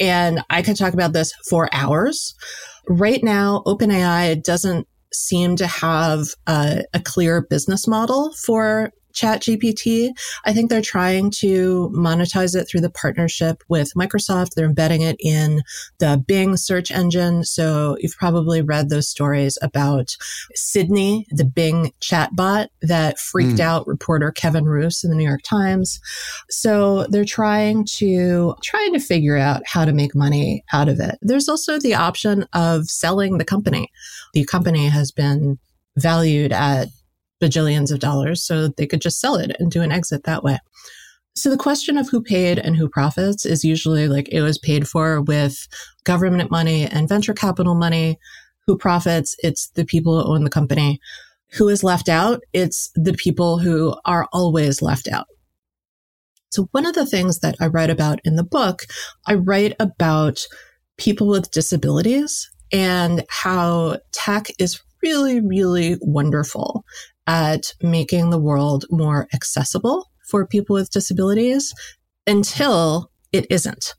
And 0.00 0.42
I 0.48 0.62
could 0.62 0.76
talk 0.76 0.94
about 0.94 1.12
this 1.12 1.32
for 1.50 1.68
hours. 1.72 2.34
Right 2.88 3.22
now, 3.22 3.62
OpenAI 3.66 4.42
doesn't 4.42 4.86
seem 5.12 5.56
to 5.56 5.66
have 5.66 6.28
a, 6.46 6.84
a 6.94 7.00
clear 7.00 7.42
business 7.42 7.86
model 7.86 8.32
for 8.44 8.90
ChatGPT. 9.12 10.10
I 10.44 10.52
think 10.52 10.70
they're 10.70 10.82
trying 10.82 11.30
to 11.38 11.90
monetize 11.94 12.54
it 12.54 12.66
through 12.66 12.80
the 12.80 12.90
partnership 12.90 13.62
with 13.68 13.92
Microsoft. 13.94 14.54
They're 14.54 14.66
embedding 14.66 15.02
it 15.02 15.16
in 15.20 15.62
the 15.98 16.22
Bing 16.26 16.56
search 16.56 16.90
engine. 16.90 17.44
So 17.44 17.96
you've 18.00 18.16
probably 18.16 18.62
read 18.62 18.88
those 18.88 19.08
stories 19.08 19.58
about 19.62 20.16
Sydney, 20.54 21.26
the 21.30 21.44
Bing 21.44 21.92
chatbot 22.00 22.68
that 22.82 23.18
freaked 23.18 23.58
mm. 23.58 23.60
out 23.60 23.86
reporter 23.86 24.30
Kevin 24.30 24.64
Roose 24.64 25.04
in 25.04 25.10
the 25.10 25.16
New 25.16 25.26
York 25.26 25.42
Times. 25.42 26.00
So 26.50 27.06
they're 27.08 27.24
trying 27.24 27.84
to 27.96 28.54
trying 28.62 28.92
to 28.92 29.00
figure 29.00 29.36
out 29.36 29.62
how 29.66 29.84
to 29.84 29.92
make 29.92 30.14
money 30.14 30.64
out 30.72 30.88
of 30.88 31.00
it. 31.00 31.18
There's 31.20 31.48
also 31.48 31.78
the 31.78 31.94
option 31.94 32.46
of 32.52 32.86
selling 32.86 33.38
the 33.38 33.44
company. 33.44 33.90
The 34.34 34.44
company 34.44 34.88
has 34.88 35.10
been 35.12 35.58
valued 35.96 36.52
at 36.52 36.88
bajillions 37.42 37.90
of 37.90 37.98
dollars, 37.98 38.42
so 38.42 38.68
they 38.68 38.86
could 38.86 39.00
just 39.00 39.20
sell 39.20 39.34
it 39.34 39.56
and 39.58 39.70
do 39.70 39.82
an 39.82 39.92
exit 39.92 40.24
that 40.24 40.44
way. 40.44 40.58
So 41.34 41.48
the 41.48 41.56
question 41.56 41.96
of 41.96 42.10
who 42.10 42.22
paid 42.22 42.58
and 42.58 42.76
who 42.76 42.88
profits 42.88 43.46
is 43.46 43.64
usually 43.64 44.06
like 44.06 44.28
it 44.28 44.42
was 44.42 44.58
paid 44.58 44.86
for 44.86 45.22
with 45.22 45.66
government 46.04 46.50
money 46.50 46.84
and 46.84 47.08
venture 47.08 47.32
capital 47.32 47.74
money. 47.74 48.18
Who 48.66 48.76
profits? 48.76 49.34
It's 49.38 49.68
the 49.70 49.84
people 49.84 50.22
who 50.22 50.32
own 50.32 50.44
the 50.44 50.50
company. 50.50 51.00
Who 51.54 51.68
is 51.68 51.82
left 51.82 52.08
out? 52.08 52.42
It's 52.52 52.90
the 52.94 53.14
people 53.14 53.58
who 53.58 53.96
are 54.04 54.28
always 54.32 54.82
left 54.82 55.08
out. 55.08 55.26
So 56.50 56.68
one 56.72 56.84
of 56.84 56.94
the 56.94 57.06
things 57.06 57.38
that 57.40 57.56
I 57.60 57.66
write 57.66 57.90
about 57.90 58.20
in 58.24 58.36
the 58.36 58.44
book, 58.44 58.82
I 59.26 59.34
write 59.34 59.74
about 59.80 60.46
people 60.98 61.26
with 61.26 61.50
disabilities 61.50 62.50
and 62.72 63.24
how 63.30 63.98
tech 64.12 64.48
is 64.58 64.82
really, 65.02 65.40
really 65.40 65.96
wonderful 66.02 66.84
at 67.26 67.74
making 67.82 68.30
the 68.30 68.38
world 68.38 68.84
more 68.90 69.28
accessible 69.34 70.10
for 70.28 70.46
people 70.46 70.74
with 70.74 70.90
disabilities 70.90 71.72
until 72.26 73.10
it 73.32 73.46
isn't. 73.50 73.94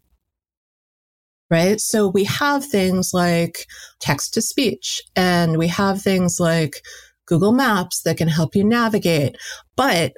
Right. 1.50 1.80
So 1.80 2.08
we 2.08 2.24
have 2.24 2.66
things 2.66 3.12
like 3.14 3.68
text 4.00 4.34
to 4.34 4.42
speech 4.42 5.02
and 5.16 5.58
we 5.58 5.68
have 5.68 6.02
things 6.02 6.40
like 6.40 6.82
Google 7.28 7.52
Maps 7.52 8.02
that 8.04 8.18
can 8.18 8.28
help 8.28 8.56
you 8.56 8.64
navigate. 8.64 9.38
But 9.76 10.14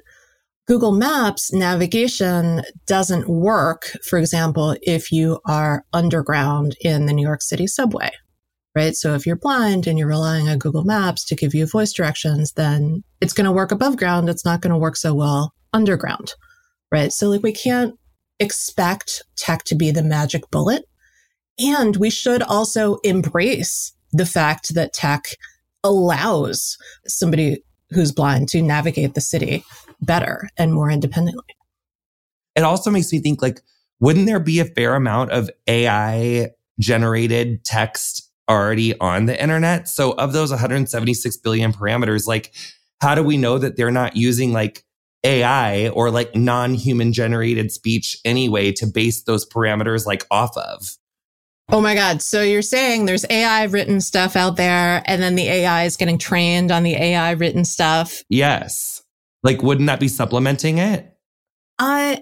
Google 0.65 0.93
Maps 0.93 1.53
navigation 1.53 2.63
doesn't 2.87 3.27
work, 3.27 3.91
for 4.03 4.17
example, 4.17 4.75
if 4.81 5.11
you 5.11 5.39
are 5.45 5.83
underground 5.93 6.75
in 6.81 7.05
the 7.05 7.13
New 7.13 7.25
York 7.25 7.41
City 7.41 7.67
subway 7.67 8.11
right? 8.75 8.95
So 8.95 9.13
if 9.13 9.25
you're 9.25 9.37
blind 9.37 9.87
and 9.87 9.97
you're 9.97 10.07
relying 10.07 10.49
on 10.49 10.59
Google 10.59 10.83
Maps 10.83 11.23
to 11.25 11.35
give 11.35 11.55
you 11.55 11.65
voice 11.65 11.93
directions, 11.93 12.51
then 12.53 13.03
it's 13.21 13.33
going 13.33 13.45
to 13.45 13.51
work 13.51 13.71
above 13.71 13.97
ground. 13.97 14.29
It's 14.29 14.45
not 14.45 14.61
going 14.61 14.73
to 14.73 14.77
work 14.77 14.97
so 14.97 15.13
well 15.13 15.53
underground, 15.73 16.33
right? 16.91 17.11
So 17.11 17.29
like 17.29 17.41
we 17.41 17.53
can't 17.53 17.95
expect 18.39 19.23
tech 19.37 19.63
to 19.65 19.75
be 19.75 19.91
the 19.91 20.03
magic 20.03 20.43
bullet. 20.51 20.83
And 21.57 21.95
we 21.95 22.09
should 22.09 22.43
also 22.43 22.97
embrace 23.03 23.93
the 24.11 24.25
fact 24.25 24.75
that 24.75 24.93
tech 24.93 25.25
allows 25.83 26.77
somebody 27.07 27.63
who's 27.91 28.11
blind 28.11 28.49
to 28.49 28.61
navigate 28.61 29.13
the 29.13 29.21
city 29.21 29.63
better 30.01 30.49
and 30.57 30.73
more 30.73 30.89
independently. 30.89 31.45
It 32.55 32.63
also 32.63 32.91
makes 32.91 33.11
me 33.13 33.19
think 33.19 33.41
like, 33.41 33.61
wouldn't 34.01 34.25
there 34.25 34.39
be 34.39 34.59
a 34.59 34.65
fair 34.65 34.95
amount 34.95 35.31
of 35.31 35.49
AI 35.67 36.49
generated 36.79 37.63
text 37.63 38.24
already 38.49 38.97
on 38.99 39.25
the 39.25 39.41
internet. 39.41 39.87
So 39.87 40.11
of 40.13 40.33
those 40.33 40.51
176 40.51 41.37
billion 41.37 41.73
parameters, 41.73 42.27
like 42.27 42.53
how 43.01 43.15
do 43.15 43.23
we 43.23 43.37
know 43.37 43.57
that 43.57 43.77
they're 43.77 43.91
not 43.91 44.15
using 44.15 44.53
like 44.53 44.83
AI 45.23 45.89
or 45.89 46.11
like 46.11 46.35
non-human 46.35 47.13
generated 47.13 47.71
speech 47.71 48.17
anyway 48.23 48.71
to 48.73 48.85
base 48.85 49.23
those 49.23 49.47
parameters 49.47 50.05
like 50.05 50.25
off 50.31 50.55
of? 50.57 50.97
Oh 51.69 51.81
my 51.81 51.95
God. 51.95 52.21
So 52.21 52.43
you're 52.43 52.61
saying 52.61 53.05
there's 53.05 53.25
AI 53.29 53.63
written 53.63 53.99
stuff 53.99 54.35
out 54.35 54.55
there 54.55 55.01
and 55.05 55.21
then 55.21 55.35
the 55.35 55.47
AI 55.47 55.85
is 55.85 55.97
getting 55.97 56.19
trained 56.19 56.71
on 56.71 56.83
the 56.83 56.93
AI 56.93 57.31
written 57.31 57.65
stuff. 57.65 58.23
Yes. 58.29 59.01
Like, 59.41 59.63
wouldn't 59.63 59.87
that 59.87 59.99
be 59.99 60.07
supplementing 60.07 60.77
it? 60.77 61.11
I, 61.79 62.21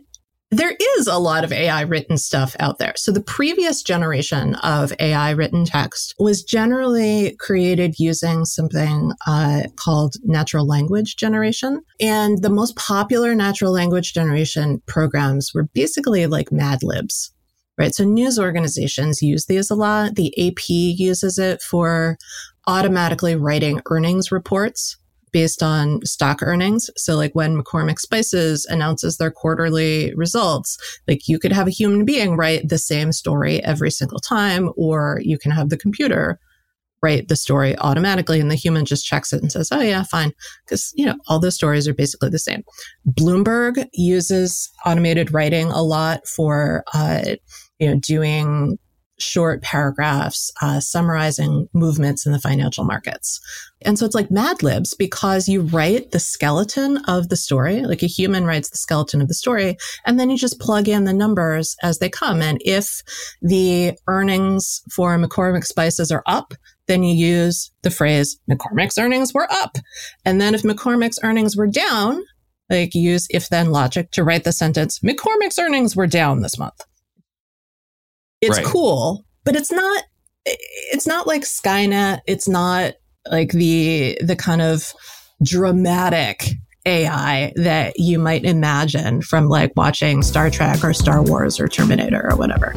there 0.53 0.75
is 0.97 1.07
a 1.07 1.17
lot 1.17 1.43
of 1.43 1.51
AI 1.51 1.81
written 1.81 2.17
stuff 2.17 2.55
out 2.59 2.79
there. 2.79 2.93
So 2.95 3.11
the 3.11 3.21
previous 3.21 3.81
generation 3.81 4.55
of 4.55 4.93
AI 4.99 5.31
written 5.31 5.65
text 5.65 6.13
was 6.19 6.43
generally 6.43 7.35
created 7.39 7.95
using 7.99 8.45
something 8.45 9.11
uh, 9.27 9.63
called 9.75 10.15
natural 10.23 10.65
language 10.65 11.15
generation. 11.15 11.81
And 11.99 12.41
the 12.41 12.49
most 12.49 12.75
popular 12.75 13.35
natural 13.35 13.71
language 13.71 14.13
generation 14.13 14.81
programs 14.85 15.51
were 15.53 15.63
basically 15.73 16.27
like 16.27 16.51
Mad 16.51 16.83
Libs. 16.83 17.31
Right. 17.75 17.95
So 17.95 18.03
news 18.03 18.37
organizations 18.37 19.23
use 19.23 19.47
these 19.47 19.71
a 19.71 19.75
lot. 19.75 20.13
The 20.13 20.31
AP 20.47 20.69
uses 20.69 21.39
it 21.39 21.59
for 21.59 22.17
automatically 22.67 23.35
writing 23.35 23.81
earnings 23.89 24.31
reports 24.31 24.97
based 25.33 25.61
on 25.61 25.99
stock 26.05 26.41
earnings. 26.41 26.89
So 26.95 27.15
like 27.17 27.33
when 27.33 27.61
McCormick 27.61 27.99
Spices 27.99 28.65
announces 28.69 29.17
their 29.17 29.31
quarterly 29.31 30.13
results, 30.15 30.77
like 31.07 31.27
you 31.27 31.39
could 31.39 31.51
have 31.51 31.67
a 31.67 31.71
human 31.71 32.05
being 32.05 32.37
write 32.37 32.69
the 32.69 32.77
same 32.77 33.11
story 33.11 33.61
every 33.63 33.91
single 33.91 34.19
time, 34.19 34.69
or 34.77 35.19
you 35.21 35.37
can 35.37 35.51
have 35.51 35.69
the 35.69 35.77
computer 35.77 36.39
write 37.01 37.27
the 37.27 37.35
story 37.35 37.77
automatically 37.79 38.39
and 38.39 38.49
the 38.49 38.55
human 38.55 38.85
just 38.85 39.05
checks 39.05 39.33
it 39.33 39.41
and 39.41 39.51
says, 39.51 39.67
oh 39.73 39.81
yeah, 39.81 40.03
fine. 40.03 40.31
Cause, 40.69 40.93
you 40.95 41.05
know, 41.05 41.15
all 41.27 41.37
those 41.37 41.55
stories 41.55 41.85
are 41.85 41.93
basically 41.93 42.29
the 42.29 42.39
same. 42.39 42.63
Bloomberg 43.05 43.85
uses 43.91 44.71
automated 44.85 45.33
writing 45.33 45.67
a 45.67 45.83
lot 45.83 46.25
for, 46.25 46.85
uh, 46.93 47.35
you 47.79 47.89
know, 47.89 47.99
doing 47.99 48.77
short 49.23 49.61
paragraphs 49.61 50.51
uh, 50.61 50.79
summarizing 50.79 51.69
movements 51.73 52.25
in 52.25 52.31
the 52.31 52.39
financial 52.39 52.83
markets. 52.83 53.39
And 53.85 53.97
so 53.97 54.05
it's 54.05 54.15
like 54.15 54.31
Mad 54.31 54.63
Libs 54.63 54.93
because 54.93 55.47
you 55.47 55.61
write 55.61 56.11
the 56.11 56.19
skeleton 56.19 56.97
of 57.07 57.29
the 57.29 57.35
story, 57.35 57.81
like 57.81 58.03
a 58.03 58.07
human 58.07 58.45
writes 58.45 58.69
the 58.69 58.77
skeleton 58.77 59.21
of 59.21 59.27
the 59.27 59.33
story, 59.33 59.77
and 60.05 60.19
then 60.19 60.29
you 60.29 60.37
just 60.37 60.59
plug 60.59 60.87
in 60.87 61.05
the 61.05 61.13
numbers 61.13 61.75
as 61.83 61.99
they 61.99 62.09
come. 62.09 62.41
And 62.41 62.61
if 62.63 63.03
the 63.41 63.97
earnings 64.07 64.81
for 64.91 65.17
McCormick 65.17 65.65
Spices 65.65 66.11
are 66.11 66.23
up, 66.25 66.53
then 66.87 67.03
you 67.03 67.13
use 67.13 67.71
the 67.81 67.91
phrase 67.91 68.39
McCormick's 68.49 68.97
earnings 68.97 69.33
were 69.33 69.51
up. 69.51 69.77
And 70.25 70.39
then 70.39 70.53
if 70.53 70.63
McCormick's 70.63 71.19
earnings 71.23 71.55
were 71.55 71.67
down, 71.67 72.21
like 72.69 72.95
use 72.95 73.27
if 73.29 73.49
then 73.49 73.71
logic 73.71 74.11
to 74.11 74.23
write 74.23 74.43
the 74.43 74.51
sentence 74.51 74.99
McCormick's 74.99 75.59
earnings 75.59 75.95
were 75.95 76.07
down 76.07 76.41
this 76.41 76.57
month. 76.57 76.81
It's 78.43 78.57
right. 78.57 78.65
cool, 78.65 79.25
but 79.43 79.55
it's 79.55 79.71
not 79.71 80.03
it's 80.45 81.07
not 81.07 81.27
like 81.27 81.43
Skynet. 81.43 82.19
It's 82.27 82.47
not 82.47 82.93
like 83.29 83.51
the 83.51 84.17
the 84.21 84.35
kind 84.35 84.61
of 84.61 84.93
dramatic 85.43 86.49
AI 86.85 87.53
that 87.55 87.93
you 87.97 88.19
might 88.19 88.43
imagine 88.43 89.21
from 89.21 89.47
like 89.47 89.71
watching 89.75 90.21
Star 90.21 90.49
Trek 90.49 90.83
or 90.83 90.93
Star 90.93 91.21
Wars 91.21 91.59
or 91.59 91.67
Terminator 91.67 92.29
or 92.29 92.35
whatever. 92.35 92.73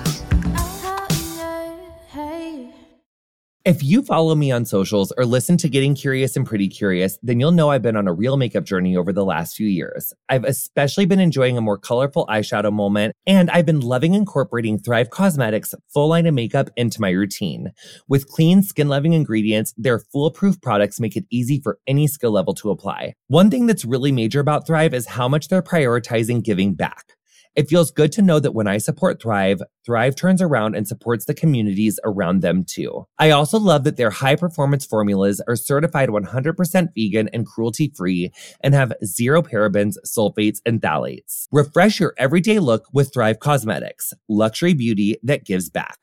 If 3.66 3.82
you 3.82 4.02
follow 4.02 4.36
me 4.36 4.52
on 4.52 4.64
socials 4.64 5.12
or 5.18 5.26
listen 5.26 5.56
to 5.56 5.68
Getting 5.68 5.96
Curious 5.96 6.36
and 6.36 6.46
Pretty 6.46 6.68
Curious, 6.68 7.18
then 7.20 7.40
you'll 7.40 7.50
know 7.50 7.70
I've 7.70 7.82
been 7.82 7.96
on 7.96 8.06
a 8.06 8.12
real 8.12 8.36
makeup 8.36 8.62
journey 8.62 8.96
over 8.96 9.12
the 9.12 9.24
last 9.24 9.56
few 9.56 9.66
years. 9.66 10.12
I've 10.28 10.44
especially 10.44 11.04
been 11.04 11.18
enjoying 11.18 11.58
a 11.58 11.60
more 11.60 11.76
colorful 11.76 12.26
eyeshadow 12.28 12.72
moment, 12.72 13.16
and 13.26 13.50
I've 13.50 13.66
been 13.66 13.80
loving 13.80 14.14
incorporating 14.14 14.78
Thrive 14.78 15.10
Causemetics 15.10 15.74
full 15.92 16.10
line 16.10 16.26
of 16.26 16.34
makeup 16.34 16.70
into 16.76 17.00
my 17.00 17.10
routine. 17.10 17.72
With 18.06 18.28
clean, 18.28 18.62
skin 18.62 18.88
loving 18.88 19.14
ingredients, 19.14 19.74
their 19.76 19.98
foolproof 19.98 20.60
products 20.60 21.00
make 21.00 21.16
it 21.16 21.24
easy 21.28 21.58
for 21.60 21.80
any 21.88 22.06
skill 22.06 22.30
level 22.30 22.54
to 22.54 22.70
apply. 22.70 23.14
One 23.26 23.50
thing 23.50 23.66
that's 23.66 23.84
really 23.84 24.12
major 24.12 24.38
about 24.38 24.64
Thrive 24.64 24.94
is 24.94 25.06
how 25.06 25.26
much 25.26 25.48
they're 25.48 25.60
prioritizing 25.60 26.44
giving 26.44 26.74
back. 26.74 27.15
It 27.56 27.70
feels 27.70 27.90
good 27.90 28.12
to 28.12 28.22
know 28.22 28.38
that 28.38 28.52
when 28.52 28.66
I 28.66 28.76
support 28.76 29.20
Thrive, 29.20 29.62
Thrive 29.86 30.14
turns 30.14 30.42
around 30.42 30.76
and 30.76 30.86
supports 30.86 31.24
the 31.24 31.32
communities 31.32 31.98
around 32.04 32.42
them 32.42 32.64
too. 32.64 33.06
I 33.18 33.30
also 33.30 33.58
love 33.58 33.84
that 33.84 33.96
their 33.96 34.10
high 34.10 34.36
performance 34.36 34.84
formulas 34.84 35.40
are 35.48 35.56
certified 35.56 36.10
100% 36.10 36.88
vegan 36.94 37.30
and 37.32 37.46
cruelty 37.46 37.90
free 37.96 38.30
and 38.60 38.74
have 38.74 38.92
zero 39.02 39.40
parabens, 39.40 39.94
sulfates, 40.06 40.58
and 40.66 40.82
phthalates. 40.82 41.46
Refresh 41.50 41.98
your 41.98 42.12
everyday 42.18 42.58
look 42.58 42.84
with 42.92 43.14
Thrive 43.14 43.38
Causemetics, 43.38 44.12
luxury 44.28 44.74
beauty 44.74 45.16
that 45.22 45.46
gives 45.46 45.70
back. 45.70 45.98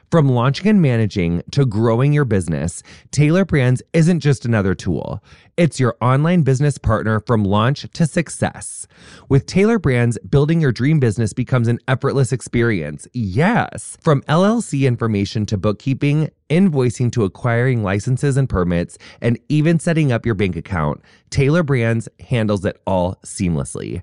From 0.09 0.29
launching 0.29 0.67
and 0.67 0.81
managing 0.81 1.43
to 1.51 1.65
growing 1.65 2.13
your 2.13 2.23
business, 2.23 2.81
Tailor 3.11 3.43
Brands 3.43 3.83
isn't 3.91 4.21
just 4.21 4.45
another 4.45 4.73
tool. 4.73 5.21
It's 5.57 5.81
your 5.81 5.97
online 5.99 6.43
business 6.43 6.77
partner 6.77 7.19
from 7.19 7.43
launch 7.43 7.85
to 7.91 8.05
success. 8.05 8.87
With 9.27 9.45
Tailor 9.47 9.79
Brands, 9.79 10.17
building 10.19 10.61
your 10.61 10.71
dream 10.71 11.01
business 11.01 11.33
becomes 11.33 11.67
an 11.67 11.79
effortless 11.89 12.31
experience. 12.31 13.05
Yes. 13.11 13.97
From 13.99 14.21
LLC 14.29 14.87
information 14.87 15.45
to 15.47 15.57
bookkeeping, 15.57 16.29
invoicing 16.49 17.11
to 17.11 17.23
acquiring 17.23 17.83
licenses 17.83 18.37
and 18.37 18.49
permits, 18.49 18.97
and 19.21 19.39
even 19.49 19.79
setting 19.79 20.11
up 20.11 20.25
your 20.25 20.35
bank 20.35 20.55
account, 20.55 21.01
Tailor 21.29 21.63
Brands 21.63 22.07
handles 22.19 22.65
it 22.65 22.81
all 22.85 23.15
seamlessly. 23.25 24.01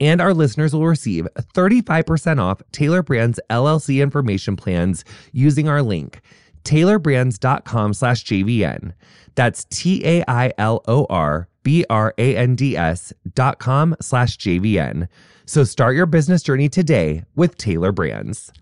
And 0.00 0.20
our 0.20 0.34
listeners 0.34 0.74
will 0.74 0.86
receive 0.86 1.26
35% 1.54 2.40
off 2.40 2.62
Tailor 2.72 3.02
Brands 3.02 3.40
LLC 3.50 4.02
information 4.02 4.56
plans 4.56 5.04
using 5.32 5.68
our 5.68 5.82
link, 5.82 6.20
tailorbrands.com 6.64 7.94
slash 7.94 8.24
JVN. 8.24 8.92
That's 9.34 9.64
T 9.66 10.02
A 10.04 10.24
I 10.28 10.52
L 10.58 10.82
O 10.88 11.06
R 11.10 11.48
B 11.62 11.84
R 11.90 12.14
A 12.16 12.36
N 12.36 12.56
D 12.56 12.76
S 12.76 13.12
dot 13.34 13.58
com 13.58 13.94
slash 14.00 14.38
JVN. 14.38 15.08
So 15.44 15.62
start 15.62 15.94
your 15.94 16.06
business 16.06 16.42
journey 16.42 16.68
today 16.68 17.24
with 17.34 17.56
Tailor 17.56 17.92
Brands 17.92 18.52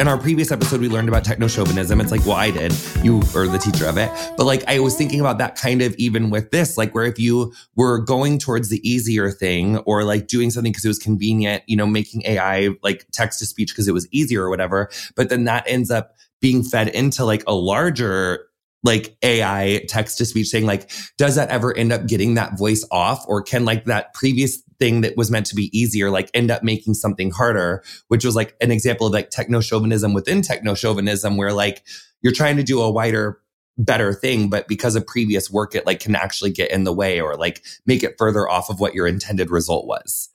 in 0.00 0.08
our 0.08 0.16
previous 0.16 0.50
episode, 0.50 0.80
we 0.80 0.88
learned 0.88 1.10
about 1.10 1.24
techno 1.24 1.46
chauvinism. 1.46 2.00
It's 2.00 2.10
like, 2.10 2.24
well, 2.24 2.36
I 2.36 2.50
did. 2.50 2.74
You 3.02 3.18
were 3.34 3.46
the 3.46 3.58
teacher 3.58 3.86
of 3.86 3.98
it. 3.98 4.10
But 4.34 4.46
like, 4.46 4.66
I 4.66 4.78
was 4.78 4.96
thinking 4.96 5.20
about 5.20 5.36
that 5.38 5.56
kind 5.56 5.82
of 5.82 5.94
even 5.96 6.30
with 6.30 6.50
this, 6.50 6.78
like, 6.78 6.94
where 6.94 7.04
if 7.04 7.18
you 7.18 7.52
were 7.76 7.98
going 7.98 8.38
towards 8.38 8.70
the 8.70 8.80
easier 8.88 9.30
thing 9.30 9.76
or 9.78 10.02
like 10.04 10.26
doing 10.26 10.50
something 10.50 10.72
because 10.72 10.86
it 10.86 10.88
was 10.88 10.98
convenient, 10.98 11.64
you 11.66 11.76
know, 11.76 11.84
making 11.84 12.22
AI 12.24 12.70
like 12.82 13.06
text 13.12 13.40
to 13.40 13.46
speech 13.46 13.72
because 13.72 13.88
it 13.88 13.92
was 13.92 14.08
easier 14.10 14.42
or 14.42 14.48
whatever, 14.48 14.88
but 15.16 15.28
then 15.28 15.44
that 15.44 15.64
ends 15.66 15.90
up 15.90 16.14
being 16.40 16.62
fed 16.62 16.88
into 16.88 17.26
like 17.26 17.44
a 17.46 17.52
larger 17.52 18.46
like 18.82 19.14
AI 19.22 19.84
text 19.86 20.16
to 20.16 20.24
speech 20.24 20.48
saying 20.48 20.64
like, 20.64 20.90
does 21.18 21.34
that 21.34 21.50
ever 21.50 21.76
end 21.76 21.92
up 21.92 22.06
getting 22.06 22.34
that 22.34 22.56
voice 22.56 22.86
off 22.90 23.22
or 23.28 23.42
can 23.42 23.66
like 23.66 23.84
that 23.84 24.14
previous 24.14 24.62
thing 24.80 25.02
that 25.02 25.16
was 25.16 25.30
meant 25.30 25.46
to 25.46 25.54
be 25.54 25.70
easier, 25.78 26.10
like 26.10 26.30
end 26.34 26.50
up 26.50 26.64
making 26.64 26.94
something 26.94 27.30
harder, 27.30 27.84
which 28.08 28.24
was 28.24 28.34
like 28.34 28.56
an 28.60 28.72
example 28.72 29.06
of 29.06 29.12
like 29.12 29.30
techno 29.30 29.60
chauvinism 29.60 30.14
within 30.14 30.42
techno 30.42 30.74
chauvinism, 30.74 31.36
where 31.36 31.52
like 31.52 31.84
you're 32.22 32.32
trying 32.32 32.56
to 32.56 32.64
do 32.64 32.80
a 32.80 32.90
wider, 32.90 33.40
better 33.78 34.12
thing, 34.12 34.48
but 34.50 34.66
because 34.66 34.96
of 34.96 35.06
previous 35.06 35.50
work, 35.50 35.74
it 35.74 35.86
like 35.86 36.00
can 36.00 36.16
actually 36.16 36.50
get 36.50 36.70
in 36.70 36.84
the 36.84 36.92
way 36.92 37.20
or 37.20 37.36
like 37.36 37.62
make 37.86 38.02
it 38.02 38.16
further 38.18 38.48
off 38.48 38.70
of 38.70 38.80
what 38.80 38.94
your 38.94 39.06
intended 39.06 39.50
result 39.50 39.86
was. 39.86 40.30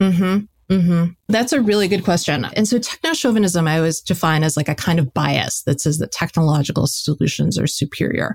Mm-hmm. 0.00 0.44
Mm-hmm. 0.70 1.12
That's 1.28 1.52
a 1.52 1.60
really 1.60 1.86
good 1.88 2.04
question. 2.04 2.44
And 2.56 2.66
so 2.66 2.78
techno 2.78 3.12
chauvinism, 3.12 3.68
I 3.68 3.78
always 3.78 4.00
define 4.00 4.42
as 4.42 4.56
like 4.56 4.68
a 4.68 4.74
kind 4.74 4.98
of 4.98 5.14
bias 5.14 5.62
that 5.62 5.80
says 5.80 5.98
that 5.98 6.10
technological 6.10 6.86
solutions 6.86 7.56
are 7.58 7.68
superior. 7.68 8.34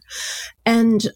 And 0.65 1.07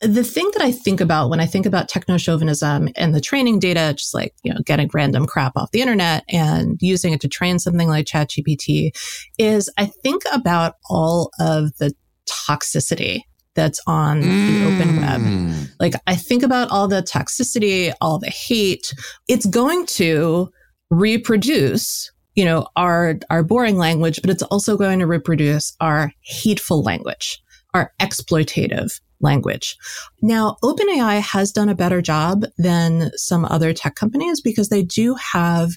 the 0.00 0.24
thing 0.24 0.50
that 0.52 0.62
I 0.62 0.72
think 0.72 1.00
about 1.00 1.30
when 1.30 1.40
I 1.40 1.46
think 1.46 1.66
about 1.66 1.88
techno 1.88 2.18
chauvinism 2.18 2.88
and 2.96 3.14
the 3.14 3.20
training 3.20 3.58
data, 3.58 3.94
just 3.96 4.14
like, 4.14 4.34
you 4.42 4.52
know, 4.52 4.60
getting 4.66 4.90
random 4.92 5.26
crap 5.26 5.52
off 5.56 5.70
the 5.70 5.80
internet 5.80 6.24
and 6.28 6.76
using 6.80 7.12
it 7.12 7.20
to 7.22 7.28
train 7.28 7.58
something 7.58 7.88
like 7.88 8.06
ChatGPT 8.06 8.90
is 9.38 9.70
I 9.78 9.86
think 9.86 10.22
about 10.32 10.74
all 10.90 11.30
of 11.38 11.76
the 11.78 11.94
toxicity 12.28 13.20
that's 13.54 13.80
on 13.86 14.22
mm. 14.22 14.24
the 14.24 14.64
open 14.66 14.96
web. 14.96 15.20
Mm. 15.20 15.70
Like 15.78 15.94
I 16.06 16.16
think 16.16 16.42
about 16.42 16.70
all 16.70 16.88
the 16.88 17.02
toxicity, 17.02 17.92
all 18.00 18.18
the 18.18 18.30
hate. 18.30 18.92
It's 19.28 19.46
going 19.46 19.86
to 19.86 20.50
reproduce 20.90 22.10
you 22.34 22.44
know 22.44 22.66
our 22.76 23.14
our 23.30 23.42
boring 23.42 23.76
language 23.76 24.20
but 24.20 24.30
it's 24.30 24.42
also 24.44 24.76
going 24.76 24.98
to 24.98 25.06
reproduce 25.06 25.74
our 25.80 26.12
hateful 26.20 26.82
language 26.82 27.40
our 27.72 27.92
exploitative 28.00 29.00
language. 29.24 29.76
Now, 30.22 30.56
OpenAI 30.62 31.20
has 31.20 31.50
done 31.50 31.68
a 31.68 31.74
better 31.74 32.00
job 32.00 32.44
than 32.56 33.10
some 33.16 33.44
other 33.46 33.72
tech 33.72 33.96
companies 33.96 34.40
because 34.40 34.68
they 34.68 34.82
do 34.82 35.16
have 35.32 35.72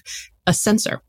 a 0.46 0.54
censor. 0.54 1.02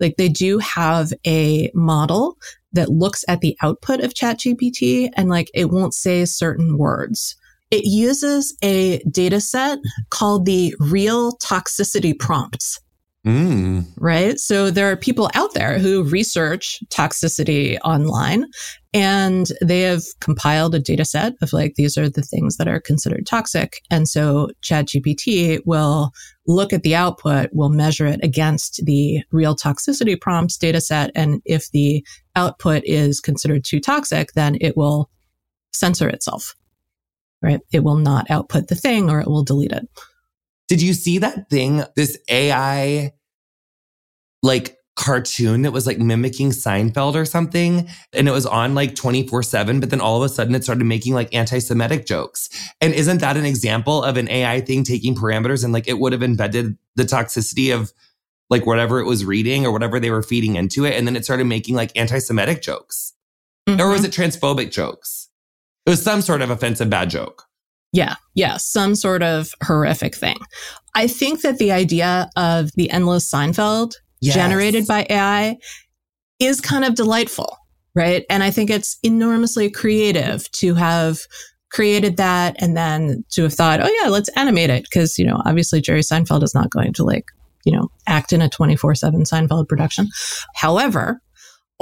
Like 0.00 0.16
they 0.16 0.28
do 0.28 0.58
have 0.58 1.12
a 1.24 1.70
model 1.74 2.36
that 2.72 2.88
looks 2.88 3.24
at 3.28 3.40
the 3.40 3.56
output 3.62 4.00
of 4.00 4.14
ChatGPT 4.14 5.10
and 5.16 5.28
like 5.28 5.48
it 5.54 5.70
won't 5.70 5.94
say 5.94 6.24
certain 6.24 6.76
words. 6.76 7.36
It 7.70 7.84
uses 7.84 8.56
a 8.62 8.98
data 9.10 9.40
set 9.40 9.78
called 10.10 10.44
the 10.44 10.74
real 10.78 11.38
toxicity 11.38 12.18
prompts. 12.18 12.80
Mm. 13.24 13.86
Right. 13.98 14.40
So 14.40 14.70
there 14.72 14.90
are 14.90 14.96
people 14.96 15.30
out 15.34 15.54
there 15.54 15.78
who 15.78 16.02
research 16.02 16.80
toxicity 16.88 17.78
online 17.84 18.46
and 18.92 19.46
they 19.62 19.82
have 19.82 20.02
compiled 20.20 20.74
a 20.74 20.80
data 20.80 21.04
set 21.04 21.34
of 21.40 21.52
like, 21.52 21.76
these 21.76 21.96
are 21.96 22.08
the 22.08 22.22
things 22.22 22.56
that 22.56 22.66
are 22.66 22.80
considered 22.80 23.24
toxic. 23.24 23.80
And 23.90 24.08
so 24.08 24.50
ChatGPT 24.64 25.60
will 25.64 26.10
look 26.48 26.72
at 26.72 26.82
the 26.82 26.96
output, 26.96 27.50
will 27.52 27.68
measure 27.68 28.06
it 28.06 28.18
against 28.24 28.84
the 28.84 29.22
real 29.30 29.54
toxicity 29.54 30.20
prompts 30.20 30.56
data 30.56 30.80
set. 30.80 31.12
And 31.14 31.40
if 31.44 31.70
the 31.70 32.04
output 32.34 32.82
is 32.84 33.20
considered 33.20 33.62
too 33.62 33.78
toxic, 33.78 34.32
then 34.32 34.58
it 34.60 34.76
will 34.76 35.08
censor 35.72 36.08
itself. 36.08 36.56
Right. 37.40 37.60
It 37.72 37.84
will 37.84 37.98
not 37.98 38.30
output 38.30 38.66
the 38.66 38.74
thing 38.74 39.10
or 39.10 39.20
it 39.20 39.28
will 39.28 39.44
delete 39.44 39.72
it. 39.72 39.88
Did 40.72 40.80
you 40.80 40.94
see 40.94 41.18
that 41.18 41.50
thing, 41.50 41.84
this 41.96 42.16
AI 42.30 43.12
like 44.42 44.78
cartoon 44.96 45.60
that 45.62 45.70
was 45.70 45.86
like 45.86 45.98
mimicking 45.98 46.48
Seinfeld 46.48 47.14
or 47.14 47.26
something. 47.26 47.86
And 48.14 48.26
it 48.26 48.30
was 48.30 48.46
on 48.46 48.74
like 48.74 48.94
24 48.94 49.42
7. 49.42 49.80
But 49.80 49.90
then 49.90 50.00
all 50.00 50.16
of 50.16 50.22
a 50.22 50.32
sudden 50.32 50.54
it 50.54 50.64
started 50.64 50.84
making 50.84 51.12
like 51.12 51.34
anti 51.34 51.58
Semitic 51.58 52.06
jokes. 52.06 52.48
And 52.80 52.94
isn't 52.94 53.18
that 53.18 53.36
an 53.36 53.44
example 53.44 54.02
of 54.02 54.16
an 54.16 54.30
AI 54.30 54.62
thing 54.62 54.82
taking 54.82 55.14
parameters 55.14 55.62
and 55.62 55.74
like 55.74 55.88
it 55.88 55.98
would 55.98 56.14
have 56.14 56.22
embedded 56.22 56.78
the 56.96 57.02
toxicity 57.04 57.74
of 57.74 57.92
like 58.48 58.64
whatever 58.64 58.98
it 58.98 59.06
was 59.06 59.26
reading 59.26 59.66
or 59.66 59.72
whatever 59.72 60.00
they 60.00 60.10
were 60.10 60.22
feeding 60.22 60.56
into 60.56 60.86
it. 60.86 60.94
And 60.94 61.06
then 61.06 61.16
it 61.16 61.24
started 61.26 61.44
making 61.44 61.74
like 61.74 61.94
anti 61.98 62.18
Semitic 62.18 62.62
jokes. 62.62 63.12
Mm-hmm. 63.68 63.78
Or 63.78 63.90
was 63.90 64.04
it 64.04 64.10
transphobic 64.10 64.70
jokes? 64.70 65.28
It 65.84 65.90
was 65.90 66.02
some 66.02 66.22
sort 66.22 66.40
of 66.40 66.48
offensive 66.48 66.88
bad 66.88 67.10
joke. 67.10 67.44
Yeah, 67.92 68.14
yeah, 68.34 68.56
some 68.56 68.94
sort 68.94 69.22
of 69.22 69.54
horrific 69.62 70.14
thing. 70.14 70.38
I 70.94 71.06
think 71.06 71.42
that 71.42 71.58
the 71.58 71.72
idea 71.72 72.30
of 72.36 72.70
the 72.74 72.90
endless 72.90 73.30
Seinfeld 73.30 73.94
yes. 74.20 74.34
generated 74.34 74.86
by 74.86 75.06
AI 75.10 75.58
is 76.38 76.60
kind 76.60 76.84
of 76.84 76.94
delightful, 76.94 77.58
right? 77.94 78.24
And 78.30 78.42
I 78.42 78.50
think 78.50 78.70
it's 78.70 78.98
enormously 79.02 79.70
creative 79.70 80.50
to 80.52 80.74
have 80.74 81.20
created 81.70 82.16
that 82.18 82.56
and 82.58 82.76
then 82.76 83.24
to 83.30 83.42
have 83.42 83.54
thought, 83.54 83.80
oh 83.82 83.98
yeah, 84.02 84.08
let's 84.08 84.28
animate 84.36 84.70
it. 84.70 84.86
Cause, 84.92 85.18
you 85.18 85.26
know, 85.26 85.40
obviously 85.44 85.80
Jerry 85.80 86.00
Seinfeld 86.00 86.42
is 86.42 86.54
not 86.54 86.70
going 86.70 86.92
to 86.94 87.04
like, 87.04 87.24
you 87.64 87.72
know, 87.72 87.88
act 88.06 88.32
in 88.32 88.42
a 88.42 88.48
24 88.48 88.94
seven 88.94 89.22
Seinfeld 89.22 89.68
production. 89.68 90.08
However, 90.54 91.20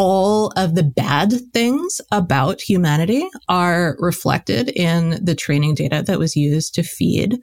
all 0.01 0.51
of 0.57 0.77
the 0.77 0.83
bad 0.83 1.31
things 1.53 2.01
about 2.11 2.63
humanity 2.63 3.29
are 3.51 3.97
reflected 3.99 4.71
in 4.71 5.23
the 5.23 5.35
training 5.35 5.75
data 5.75 6.03
that 6.07 6.19
was 6.19 6.35
used 6.35 6.75
to 6.75 6.83
feed 6.83 7.39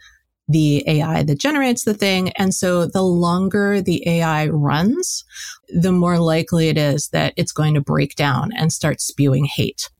the 0.47 0.83
AI 0.87 1.21
that 1.21 1.39
generates 1.39 1.83
the 1.83 1.93
thing. 1.93 2.31
And 2.31 2.55
so 2.55 2.87
the 2.87 3.03
longer 3.03 3.79
the 3.79 4.01
AI 4.07 4.47
runs, 4.47 5.23
the 5.69 5.91
more 5.91 6.17
likely 6.17 6.69
it 6.69 6.79
is 6.79 7.09
that 7.09 7.35
it's 7.37 7.51
going 7.51 7.75
to 7.75 7.81
break 7.81 8.15
down 8.15 8.49
and 8.57 8.73
start 8.73 9.01
spewing 9.01 9.45
hate. 9.45 9.91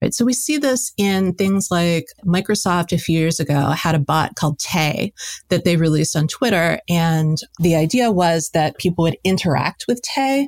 Right. 0.00 0.14
So 0.14 0.24
we 0.24 0.32
see 0.32 0.58
this 0.58 0.92
in 0.96 1.34
things 1.34 1.68
like 1.72 2.06
Microsoft 2.24 2.92
a 2.92 2.98
few 2.98 3.18
years 3.18 3.40
ago 3.40 3.70
had 3.70 3.96
a 3.96 3.98
bot 3.98 4.36
called 4.36 4.60
Tay 4.60 5.12
that 5.48 5.64
they 5.64 5.76
released 5.76 6.14
on 6.14 6.28
Twitter. 6.28 6.78
And 6.88 7.36
the 7.58 7.74
idea 7.74 8.12
was 8.12 8.50
that 8.54 8.78
people 8.78 9.02
would 9.02 9.16
interact 9.24 9.86
with 9.88 10.00
Tay 10.02 10.46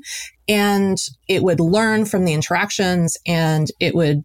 and 0.48 0.98
it 1.26 1.42
would 1.42 1.58
learn 1.58 2.04
from 2.04 2.24
the 2.24 2.32
interactions 2.32 3.16
and 3.26 3.66
it 3.80 3.94
would 3.94 4.24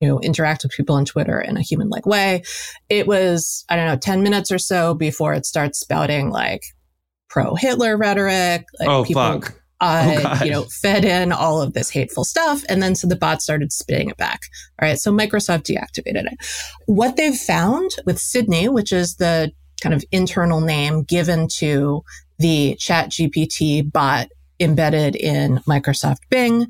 you 0.00 0.08
know, 0.08 0.20
interact 0.20 0.62
with 0.62 0.72
people 0.72 0.94
on 0.94 1.04
Twitter 1.04 1.40
in 1.40 1.56
a 1.56 1.62
human 1.62 1.88
like 1.88 2.06
way. 2.06 2.42
It 2.88 3.06
was, 3.06 3.64
I 3.68 3.76
don't 3.76 3.86
know, 3.86 3.96
10 3.96 4.22
minutes 4.22 4.52
or 4.52 4.58
so 4.58 4.94
before 4.94 5.34
it 5.34 5.44
starts 5.44 5.80
spouting 5.80 6.30
like 6.30 6.62
pro 7.28 7.54
Hitler 7.54 7.96
rhetoric. 7.96 8.66
Like 8.78 8.88
oh, 8.88 9.04
people, 9.04 9.22
fuck. 9.22 9.60
Uh, 9.80 10.38
oh, 10.40 10.44
you 10.44 10.50
know, 10.50 10.64
fed 10.64 11.04
in 11.04 11.30
all 11.30 11.62
of 11.62 11.72
this 11.72 11.90
hateful 11.90 12.24
stuff. 12.24 12.64
And 12.68 12.82
then 12.82 12.94
so 12.94 13.06
the 13.06 13.16
bot 13.16 13.42
started 13.42 13.72
spitting 13.72 14.10
it 14.10 14.16
back. 14.16 14.42
All 14.80 14.88
right. 14.88 14.98
So 14.98 15.12
Microsoft 15.12 15.64
deactivated 15.64 16.26
it. 16.26 16.38
What 16.86 17.16
they've 17.16 17.34
found 17.34 17.92
with 18.04 18.18
Sydney, 18.18 18.68
which 18.68 18.92
is 18.92 19.16
the 19.16 19.52
kind 19.80 19.94
of 19.94 20.04
internal 20.10 20.60
name 20.60 21.04
given 21.04 21.46
to 21.58 22.02
the 22.38 22.74
chat 22.76 23.10
GPT 23.10 23.90
bot 23.92 24.28
embedded 24.60 25.14
in 25.14 25.58
Microsoft 25.68 26.18
Bing 26.30 26.66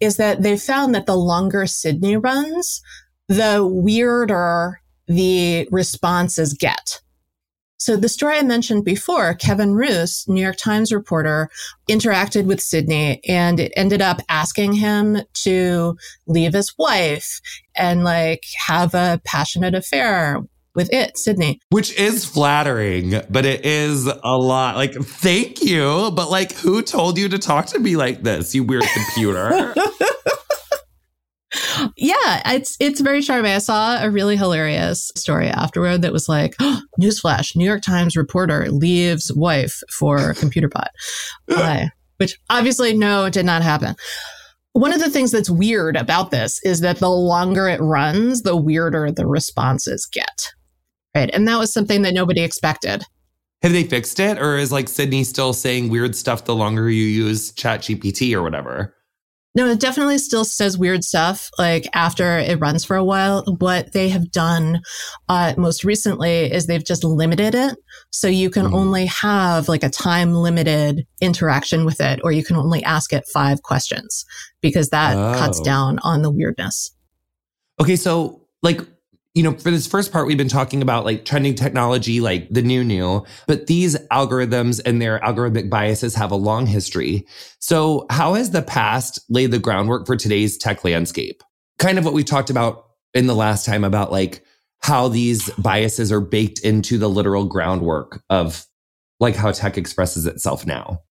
is 0.00 0.16
that 0.18 0.42
they 0.42 0.56
found 0.56 0.94
that 0.94 1.06
the 1.06 1.16
longer 1.16 1.66
Sydney 1.66 2.16
runs, 2.16 2.80
the 3.28 3.66
weirder 3.66 4.80
the 5.06 5.68
responses 5.70 6.54
get. 6.54 7.00
So 7.84 7.98
the 7.98 8.08
story 8.08 8.38
I 8.38 8.42
mentioned 8.42 8.86
before, 8.86 9.34
Kevin 9.34 9.74
Roose, 9.74 10.26
New 10.26 10.40
York 10.40 10.56
Times 10.56 10.90
reporter, 10.90 11.50
interacted 11.86 12.46
with 12.46 12.62
Sydney 12.62 13.20
and 13.28 13.60
it 13.60 13.74
ended 13.76 14.00
up 14.00 14.22
asking 14.30 14.72
him 14.72 15.18
to 15.42 15.94
leave 16.26 16.54
his 16.54 16.72
wife 16.78 17.42
and 17.76 18.02
like 18.02 18.44
have 18.66 18.94
a 18.94 19.20
passionate 19.26 19.74
affair 19.74 20.40
with 20.74 20.90
it, 20.94 21.18
Sydney. 21.18 21.60
Which 21.68 21.92
is 21.98 22.24
flattering, 22.24 23.20
but 23.28 23.44
it 23.44 23.66
is 23.66 24.06
a 24.06 24.38
lot. 24.38 24.76
Like, 24.76 24.94
thank 24.94 25.62
you. 25.62 26.10
But 26.10 26.30
like, 26.30 26.52
who 26.52 26.80
told 26.80 27.18
you 27.18 27.28
to 27.28 27.38
talk 27.38 27.66
to 27.66 27.78
me 27.78 27.96
like 27.96 28.22
this, 28.22 28.54
you 28.54 28.64
weird 28.64 28.84
computer? 28.94 29.74
yeah, 31.96 32.54
it's 32.54 32.76
it's 32.80 33.00
very 33.00 33.22
charming. 33.22 33.52
I 33.52 33.58
saw 33.58 34.02
a 34.02 34.10
really 34.10 34.36
hilarious 34.36 35.10
story 35.16 35.48
afterward 35.48 36.02
that 36.02 36.12
was 36.12 36.28
like, 36.28 36.54
oh, 36.60 36.80
newsflash, 37.00 37.56
New 37.56 37.64
York 37.64 37.82
Times 37.82 38.16
reporter 38.16 38.70
leaves 38.70 39.32
wife 39.32 39.80
for 39.90 40.34
computer 40.34 40.68
bot. 40.68 40.90
uh, 41.48 41.86
which 42.18 42.38
obviously 42.50 42.96
no, 42.96 43.28
did 43.28 43.44
not 43.44 43.62
happen. 43.62 43.96
One 44.72 44.92
of 44.92 45.00
the 45.00 45.10
things 45.10 45.30
that's 45.30 45.50
weird 45.50 45.96
about 45.96 46.30
this 46.30 46.60
is 46.64 46.80
that 46.80 46.98
the 46.98 47.10
longer 47.10 47.68
it 47.68 47.80
runs, 47.80 48.42
the 48.42 48.56
weirder 48.56 49.12
the 49.12 49.26
responses 49.26 50.06
get. 50.06 50.52
Right. 51.14 51.30
And 51.32 51.46
that 51.46 51.58
was 51.58 51.72
something 51.72 52.02
that 52.02 52.14
nobody 52.14 52.42
expected. 52.42 53.04
Have 53.62 53.72
they 53.72 53.84
fixed 53.84 54.18
it? 54.18 54.38
Or 54.38 54.56
is 54.56 54.72
like 54.72 54.88
Sydney 54.88 55.22
still 55.22 55.52
saying 55.52 55.88
weird 55.88 56.16
stuff 56.16 56.44
the 56.44 56.56
longer 56.56 56.90
you 56.90 57.06
use 57.06 57.52
Chat 57.52 57.82
GPT 57.82 58.34
or 58.34 58.42
whatever? 58.42 58.94
No, 59.56 59.68
it 59.68 59.78
definitely 59.78 60.18
still 60.18 60.44
says 60.44 60.76
weird 60.76 61.04
stuff 61.04 61.48
like 61.58 61.86
after 61.94 62.38
it 62.38 62.58
runs 62.58 62.84
for 62.84 62.96
a 62.96 63.04
while. 63.04 63.44
What 63.58 63.92
they 63.92 64.08
have 64.08 64.32
done 64.32 64.80
uh, 65.28 65.54
most 65.56 65.84
recently 65.84 66.52
is 66.52 66.66
they've 66.66 66.84
just 66.84 67.04
limited 67.04 67.54
it. 67.54 67.76
So 68.10 68.26
you 68.26 68.50
can 68.50 68.66
mm. 68.66 68.74
only 68.74 69.06
have 69.06 69.68
like 69.68 69.84
a 69.84 69.88
time 69.88 70.32
limited 70.32 71.06
interaction 71.20 71.84
with 71.84 72.00
it, 72.00 72.18
or 72.24 72.32
you 72.32 72.42
can 72.44 72.56
only 72.56 72.82
ask 72.82 73.12
it 73.12 73.28
five 73.32 73.62
questions 73.62 74.24
because 74.60 74.90
that 74.90 75.16
oh. 75.16 75.38
cuts 75.38 75.60
down 75.60 76.00
on 76.00 76.22
the 76.22 76.32
weirdness. 76.32 76.90
Okay. 77.80 77.96
So, 77.96 78.46
like, 78.62 78.80
you 79.34 79.42
know, 79.42 79.52
for 79.52 79.72
this 79.72 79.86
first 79.86 80.12
part, 80.12 80.28
we've 80.28 80.38
been 80.38 80.48
talking 80.48 80.80
about 80.80 81.04
like 81.04 81.24
trending 81.24 81.56
technology, 81.56 82.20
like 82.20 82.48
the 82.50 82.62
new 82.62 82.84
new, 82.84 83.24
but 83.48 83.66
these 83.66 83.96
algorithms 84.12 84.80
and 84.84 85.02
their 85.02 85.18
algorithmic 85.20 85.68
biases 85.68 86.14
have 86.14 86.30
a 86.30 86.36
long 86.36 86.66
history. 86.66 87.26
So 87.58 88.06
how 88.10 88.34
has 88.34 88.52
the 88.52 88.62
past 88.62 89.18
laid 89.28 89.50
the 89.50 89.58
groundwork 89.58 90.06
for 90.06 90.16
today's 90.16 90.56
tech 90.56 90.84
landscape? 90.84 91.42
Kind 91.80 91.98
of 91.98 92.04
what 92.04 92.14
we 92.14 92.22
talked 92.22 92.48
about 92.48 92.86
in 93.12 93.26
the 93.26 93.34
last 93.34 93.66
time 93.66 93.82
about 93.82 94.12
like 94.12 94.44
how 94.78 95.08
these 95.08 95.50
biases 95.52 96.12
are 96.12 96.20
baked 96.20 96.60
into 96.60 96.96
the 96.96 97.08
literal 97.08 97.46
groundwork 97.46 98.22
of 98.30 98.66
like 99.18 99.34
how 99.34 99.50
tech 99.50 99.76
expresses 99.76 100.26
itself 100.26 100.64
now. 100.64 101.02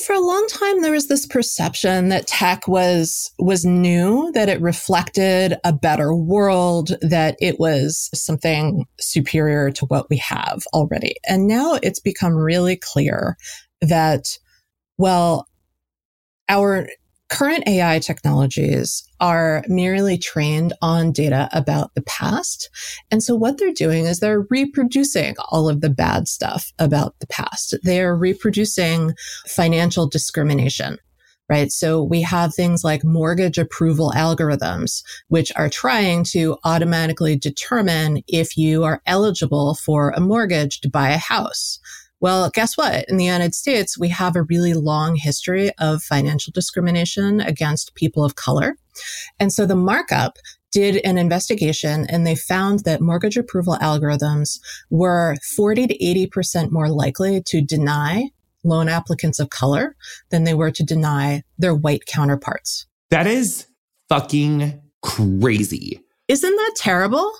For 0.00 0.14
a 0.14 0.20
long 0.20 0.46
time 0.48 0.80
there 0.80 0.92
was 0.92 1.06
this 1.06 1.26
perception 1.26 2.08
that 2.08 2.26
tech 2.26 2.66
was 2.66 3.30
was 3.38 3.64
new, 3.64 4.32
that 4.32 4.48
it 4.48 4.60
reflected 4.60 5.58
a 5.64 5.72
better 5.72 6.14
world, 6.14 6.96
that 7.02 7.36
it 7.40 7.60
was 7.60 8.08
something 8.14 8.86
superior 9.00 9.70
to 9.72 9.86
what 9.86 10.08
we 10.08 10.16
have 10.16 10.64
already. 10.72 11.16
And 11.28 11.46
now 11.46 11.78
it's 11.82 12.00
become 12.00 12.34
really 12.34 12.76
clear 12.76 13.36
that 13.80 14.38
well 14.98 15.46
our 16.48 16.88
Current 17.32 17.66
AI 17.66 17.98
technologies 17.98 19.02
are 19.18 19.64
merely 19.66 20.18
trained 20.18 20.74
on 20.82 21.12
data 21.12 21.48
about 21.52 21.94
the 21.94 22.02
past. 22.02 22.68
And 23.10 23.22
so 23.22 23.34
what 23.34 23.56
they're 23.56 23.72
doing 23.72 24.04
is 24.04 24.20
they're 24.20 24.44
reproducing 24.50 25.34
all 25.48 25.66
of 25.66 25.80
the 25.80 25.88
bad 25.88 26.28
stuff 26.28 26.74
about 26.78 27.18
the 27.20 27.26
past. 27.28 27.74
They're 27.84 28.14
reproducing 28.14 29.14
financial 29.46 30.06
discrimination 30.06 30.98
right? 31.48 31.72
So 31.72 32.02
we 32.02 32.22
have 32.22 32.54
things 32.54 32.82
like 32.82 33.04
mortgage 33.04 33.58
approval 33.58 34.12
algorithms, 34.16 35.02
which 35.28 35.52
are 35.54 35.68
trying 35.68 36.24
to 36.30 36.56
automatically 36.64 37.36
determine 37.36 38.22
if 38.26 38.56
you 38.56 38.84
are 38.84 39.02
eligible 39.04 39.74
for 39.74 40.10
a 40.10 40.20
mortgage 40.20 40.80
to 40.80 40.88
buy 40.88 41.10
a 41.10 41.18
house. 41.18 41.78
Well, 42.22 42.50
guess 42.50 42.76
what? 42.76 43.04
In 43.08 43.16
the 43.16 43.24
United 43.24 43.52
States, 43.52 43.98
we 43.98 44.08
have 44.10 44.36
a 44.36 44.44
really 44.44 44.74
long 44.74 45.16
history 45.16 45.72
of 45.78 46.04
financial 46.04 46.52
discrimination 46.52 47.40
against 47.40 47.96
people 47.96 48.24
of 48.24 48.36
color. 48.36 48.76
And 49.40 49.52
so 49.52 49.66
the 49.66 49.74
markup 49.74 50.36
did 50.70 51.04
an 51.04 51.18
investigation 51.18 52.06
and 52.08 52.24
they 52.24 52.36
found 52.36 52.84
that 52.84 53.00
mortgage 53.00 53.36
approval 53.36 53.76
algorithms 53.82 54.60
were 54.88 55.34
40 55.56 55.88
to 55.88 55.98
80% 55.98 56.70
more 56.70 56.88
likely 56.88 57.42
to 57.42 57.60
deny 57.60 58.30
loan 58.62 58.88
applicants 58.88 59.40
of 59.40 59.50
color 59.50 59.96
than 60.30 60.44
they 60.44 60.54
were 60.54 60.70
to 60.70 60.84
deny 60.84 61.42
their 61.58 61.74
white 61.74 62.06
counterparts. 62.06 62.86
That 63.10 63.26
is 63.26 63.66
fucking 64.08 64.80
crazy. 65.02 66.00
Isn't 66.28 66.54
that 66.54 66.74
terrible? 66.76 67.32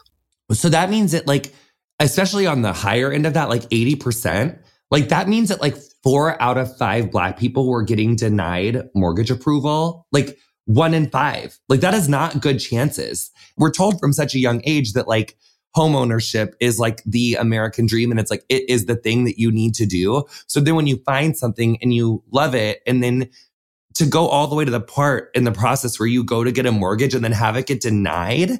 So 0.51 0.69
that 0.71 0.91
means 0.91 1.13
that 1.13 1.29
like 1.29 1.55
especially 2.01 2.47
on 2.47 2.63
the 2.63 2.73
higher 2.73 3.13
end 3.13 3.27
of 3.27 3.35
that 3.35 3.49
like 3.49 3.63
80% 3.71 4.59
like 4.93 5.09
that 5.09 5.27
means 5.27 5.49
that 5.49 5.63
like 5.63 5.77
four 6.03 6.41
out 6.41 6.59
of 6.59 6.77
five 6.77 7.11
black 7.11 7.39
people 7.39 7.67
were 7.67 7.83
getting 7.83 8.15
denied 8.15 8.89
mortgage 8.95 9.31
approval. 9.31 10.07
Like 10.13 10.39
one 10.67 10.93
in 10.93 11.09
five. 11.09 11.59
Like 11.69 11.81
that 11.81 11.95
is 11.95 12.11
not 12.11 12.41
good 12.41 12.59
chances. 12.59 13.31
We're 13.57 13.73
told 13.73 13.99
from 13.99 14.13
such 14.13 14.35
a 14.35 14.39
young 14.39 14.61
age 14.65 14.93
that 14.93 15.09
like 15.09 15.37
home 15.75 15.97
ownership 15.97 16.55
is 16.61 16.79
like 16.79 17.03
the 17.05 17.35
American 17.37 17.87
dream 17.87 18.11
and 18.11 18.21
it's 18.21 18.31
like 18.31 18.45
it 18.51 18.69
is 18.69 18.85
the 18.85 18.95
thing 18.95 19.25
that 19.25 19.41
you 19.41 19.51
need 19.51 19.75
to 19.77 19.87
do. 19.87 20.25
So 20.47 20.61
then 20.61 20.77
when 20.77 20.87
you 20.87 20.99
find 20.99 21.37
something 21.37 21.79
and 21.81 21.95
you 21.95 22.23
love 22.31 22.55
it 22.55 22.83
and 22.87 23.03
then 23.03 23.31
to 23.95 24.05
go 24.05 24.29
all 24.29 24.47
the 24.47 24.55
way 24.55 24.67
to 24.67 24.71
the 24.71 24.81
part 24.81 25.31
in 25.35 25.45
the 25.45 25.53
process 25.53 25.99
where 25.99 26.07
you 26.07 26.23
go 26.23 26.45
to 26.45 26.53
get 26.53 26.67
a 26.67 26.73
mortgage 26.73 27.15
and 27.15 27.25
then 27.25 27.33
have 27.33 27.57
it 27.57 27.67
get 27.67 27.81
denied, 27.81 28.59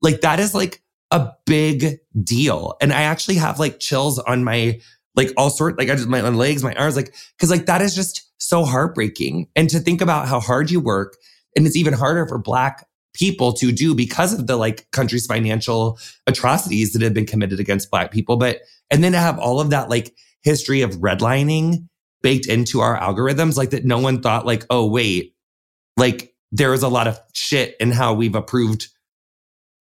like 0.00 0.22
that 0.22 0.40
is 0.40 0.54
like 0.54 0.82
a 1.10 1.30
big 1.44 1.98
deal. 2.22 2.74
And 2.80 2.90
I 2.90 3.02
actually 3.02 3.36
have 3.36 3.58
like 3.58 3.80
chills 3.80 4.18
on 4.18 4.44
my 4.44 4.80
like 5.16 5.32
all 5.36 5.50
sort, 5.50 5.78
like 5.78 5.90
I 5.90 5.94
just, 5.94 6.08
my, 6.08 6.20
legs, 6.20 6.64
my 6.64 6.74
arms, 6.74 6.96
like, 6.96 7.14
cause 7.38 7.50
like 7.50 7.66
that 7.66 7.80
is 7.82 7.94
just 7.94 8.30
so 8.38 8.64
heartbreaking. 8.64 9.48
And 9.54 9.70
to 9.70 9.80
think 9.80 10.00
about 10.00 10.28
how 10.28 10.40
hard 10.40 10.70
you 10.70 10.80
work 10.80 11.16
and 11.56 11.66
it's 11.66 11.76
even 11.76 11.92
harder 11.92 12.26
for 12.26 12.38
black 12.38 12.86
people 13.14 13.52
to 13.52 13.70
do 13.70 13.94
because 13.94 14.32
of 14.32 14.46
the 14.46 14.56
like 14.56 14.90
country's 14.90 15.26
financial 15.26 15.98
atrocities 16.26 16.92
that 16.92 17.02
have 17.02 17.14
been 17.14 17.26
committed 17.26 17.60
against 17.60 17.90
black 17.90 18.10
people. 18.10 18.36
But, 18.36 18.60
and 18.90 19.04
then 19.04 19.12
to 19.12 19.18
have 19.18 19.38
all 19.38 19.60
of 19.60 19.70
that 19.70 19.88
like 19.88 20.14
history 20.42 20.82
of 20.82 20.96
redlining 20.96 21.88
baked 22.22 22.46
into 22.46 22.80
our 22.80 22.98
algorithms, 22.98 23.56
like 23.56 23.70
that 23.70 23.84
no 23.84 23.98
one 23.98 24.20
thought 24.20 24.46
like, 24.46 24.64
oh, 24.68 24.86
wait, 24.86 25.34
like 25.96 26.34
there 26.50 26.74
is 26.74 26.82
a 26.82 26.88
lot 26.88 27.06
of 27.06 27.20
shit 27.34 27.76
in 27.78 27.90
how 27.92 28.14
we've 28.14 28.34
approved 28.34 28.88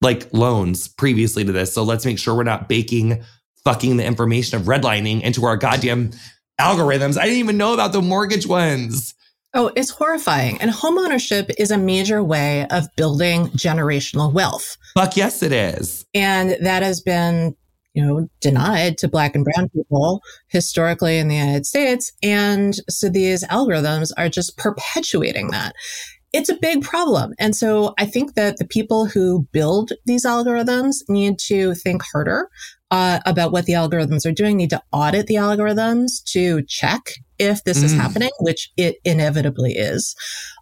like 0.02 0.32
loans 0.34 0.88
previously 0.88 1.44
to 1.44 1.52
this. 1.52 1.74
So 1.74 1.84
let's 1.84 2.06
make 2.06 2.20
sure 2.20 2.36
we're 2.36 2.44
not 2.44 2.68
baking 2.68 3.24
fucking 3.66 3.98
the 3.98 4.06
information 4.06 4.60
of 4.60 4.68
redlining 4.68 5.22
into 5.22 5.46
our 5.46 5.58
goddamn 5.58 6.12
algorithms. 6.60 7.18
I 7.18 7.24
didn't 7.24 7.40
even 7.40 7.58
know 7.58 7.74
about 7.74 7.94
the 7.94 8.02
mortgage 8.02 8.48
ones. 8.48 9.14
Oh, 9.56 9.72
it's 9.76 9.92
horrifying. 9.92 10.60
And 10.62 10.72
homeownership 10.72 11.52
is 11.58 11.70
a 11.70 11.78
major 11.78 12.24
way 12.24 12.66
of 12.70 12.88
building 12.96 13.48
generational 13.50 14.34
wealth. 14.34 14.78
Fuck 14.96 15.16
yes, 15.16 15.44
it 15.44 15.52
is. 15.52 16.06
And 16.14 16.58
that 16.62 16.82
has 16.82 17.02
been, 17.02 17.56
you 17.94 18.04
know, 18.04 18.28
denied 18.42 18.98
to 19.00 19.08
black 19.08 19.36
and 19.36 19.46
brown 19.46 19.70
people 19.70 20.22
historically 20.48 21.20
in 21.20 21.28
the 21.28 21.36
United 21.36 21.68
States. 21.68 22.12
And 22.24 22.76
so 22.90 23.10
these 23.10 23.44
algorithms 23.46 24.12
are 24.18 24.30
just 24.30 24.58
perpetuating 24.58 25.50
that. 25.50 25.76
It's 26.34 26.50
a 26.50 26.58
big 26.60 26.82
problem. 26.82 27.34
And 27.40 27.56
so 27.56 27.94
I 28.00 28.06
think 28.06 28.34
that 28.34 28.58
the 28.58 28.66
people 28.66 29.06
who 29.06 29.48
build 29.52 29.92
these 30.06 30.26
algorithms 30.26 30.98
need 31.08 31.38
to 31.48 31.76
think 31.76 32.02
harder 32.12 32.50
uh, 32.90 33.20
about 33.26 33.52
what 33.52 33.66
the 33.66 33.74
algorithms 33.74 34.26
are 34.26 34.32
doing, 34.32 34.58
need 34.58 34.70
to 34.72 34.82
audit 34.92 35.28
the 35.28 35.36
algorithms 35.36 36.24
to 36.26 36.64
check 36.64 37.02
if 37.40 37.64
this 37.64 37.80
mm. 37.80 37.84
is 37.86 37.94
happening, 37.94 38.30
which 38.40 38.72
it 38.78 38.98
inevitably 39.06 39.74
is. 39.74 40.16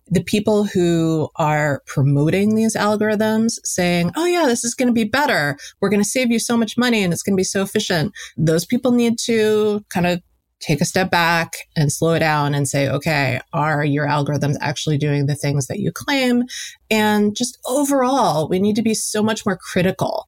The 0.07 0.23
people 0.23 0.65
who 0.65 1.29
are 1.38 1.81
promoting 1.86 2.55
these 2.55 2.75
algorithms 2.75 3.60
saying, 3.63 4.12
oh, 4.15 4.25
yeah, 4.25 4.45
this 4.45 4.63
is 4.63 4.75
going 4.75 4.88
to 4.88 4.93
be 4.93 5.03
better. 5.05 5.57
We're 5.79 5.89
going 5.89 6.03
to 6.03 6.10
save 6.10 6.31
you 6.31 6.39
so 6.39 6.57
much 6.57 6.77
money 6.77 7.03
and 7.03 7.13
it's 7.13 7.23
going 7.23 7.36
to 7.36 7.39
be 7.39 7.43
so 7.43 7.62
efficient. 7.62 8.13
Those 8.36 8.65
people 8.65 8.91
need 8.91 9.17
to 9.25 9.86
kind 9.89 10.07
of 10.07 10.21
take 10.62 10.82
a 10.82 10.86
step 10.86 11.10
back 11.10 11.54
and 11.76 11.91
slow 11.91 12.17
down 12.19 12.54
and 12.54 12.67
say, 12.67 12.88
okay, 12.88 13.41
are 13.52 13.84
your 13.84 14.08
algorithms 14.08 14.56
actually 14.62 14.97
doing 14.97 15.26
the 15.26 15.36
things 15.36 15.67
that 15.67 15.80
you 15.80 15.91
claim? 15.91 16.43
And 16.89 17.36
just 17.36 17.58
overall, 17.65 18.47
we 18.47 18.60
need 18.60 18.76
to 18.76 18.82
be 18.82 18.93
so 18.93 19.24
much 19.24 19.45
more 19.45 19.58
critical 19.58 20.28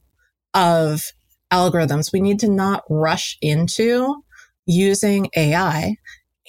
of 0.54 1.04
algorithms. 1.52 2.12
We 2.12 2.20
need 2.20 2.40
to 2.40 2.50
not 2.50 2.84
rush 2.90 3.38
into 3.42 4.24
using 4.66 5.30
AI. 5.36 5.96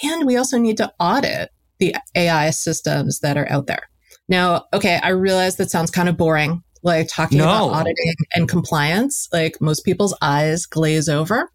And 0.03 0.27
we 0.27 0.37
also 0.37 0.59
need 0.59 0.79
to 0.79 0.93
audit 0.99 1.51
the 1.79 1.95
AI 2.15 2.51
systems 2.51 3.21
that 3.21 3.37
are 3.37 3.51
out 3.51 3.67
there. 3.67 3.89
Now, 4.29 4.65
okay, 4.73 4.99
I 5.03 5.11
realize 5.11 5.57
that 5.57 5.71
sounds 5.71 5.91
kind 5.91 6.09
of 6.09 6.17
boring, 6.17 6.63
like 6.83 7.09
talking 7.11 7.39
no. 7.39 7.45
about 7.45 7.71
auditing 7.71 8.15
and 8.35 8.49
compliance. 8.49 9.29
Like 9.33 9.61
most 9.61 9.85
people's 9.85 10.17
eyes 10.23 10.67
glaze 10.67 11.09
over. 11.09 11.51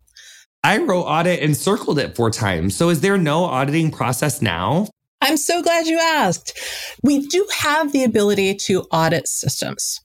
I 0.63 0.77
wrote 0.77 1.03
audit 1.03 1.41
and 1.41 1.55
circled 1.55 1.99
it 1.99 2.15
four 2.15 2.31
times. 2.31 2.75
So 2.75 2.89
is 2.89 3.01
there 3.01 3.17
no 3.17 3.45
auditing 3.45 3.91
process 3.91 4.41
now? 4.41 4.87
I'm 5.21 5.37
so 5.37 5.61
glad 5.61 5.87
you 5.87 5.99
asked. 5.99 6.57
We 7.03 7.27
do 7.27 7.47
have 7.59 7.91
the 7.91 8.03
ability 8.03 8.55
to 8.55 8.83
audit 8.91 9.27
systems. 9.27 10.01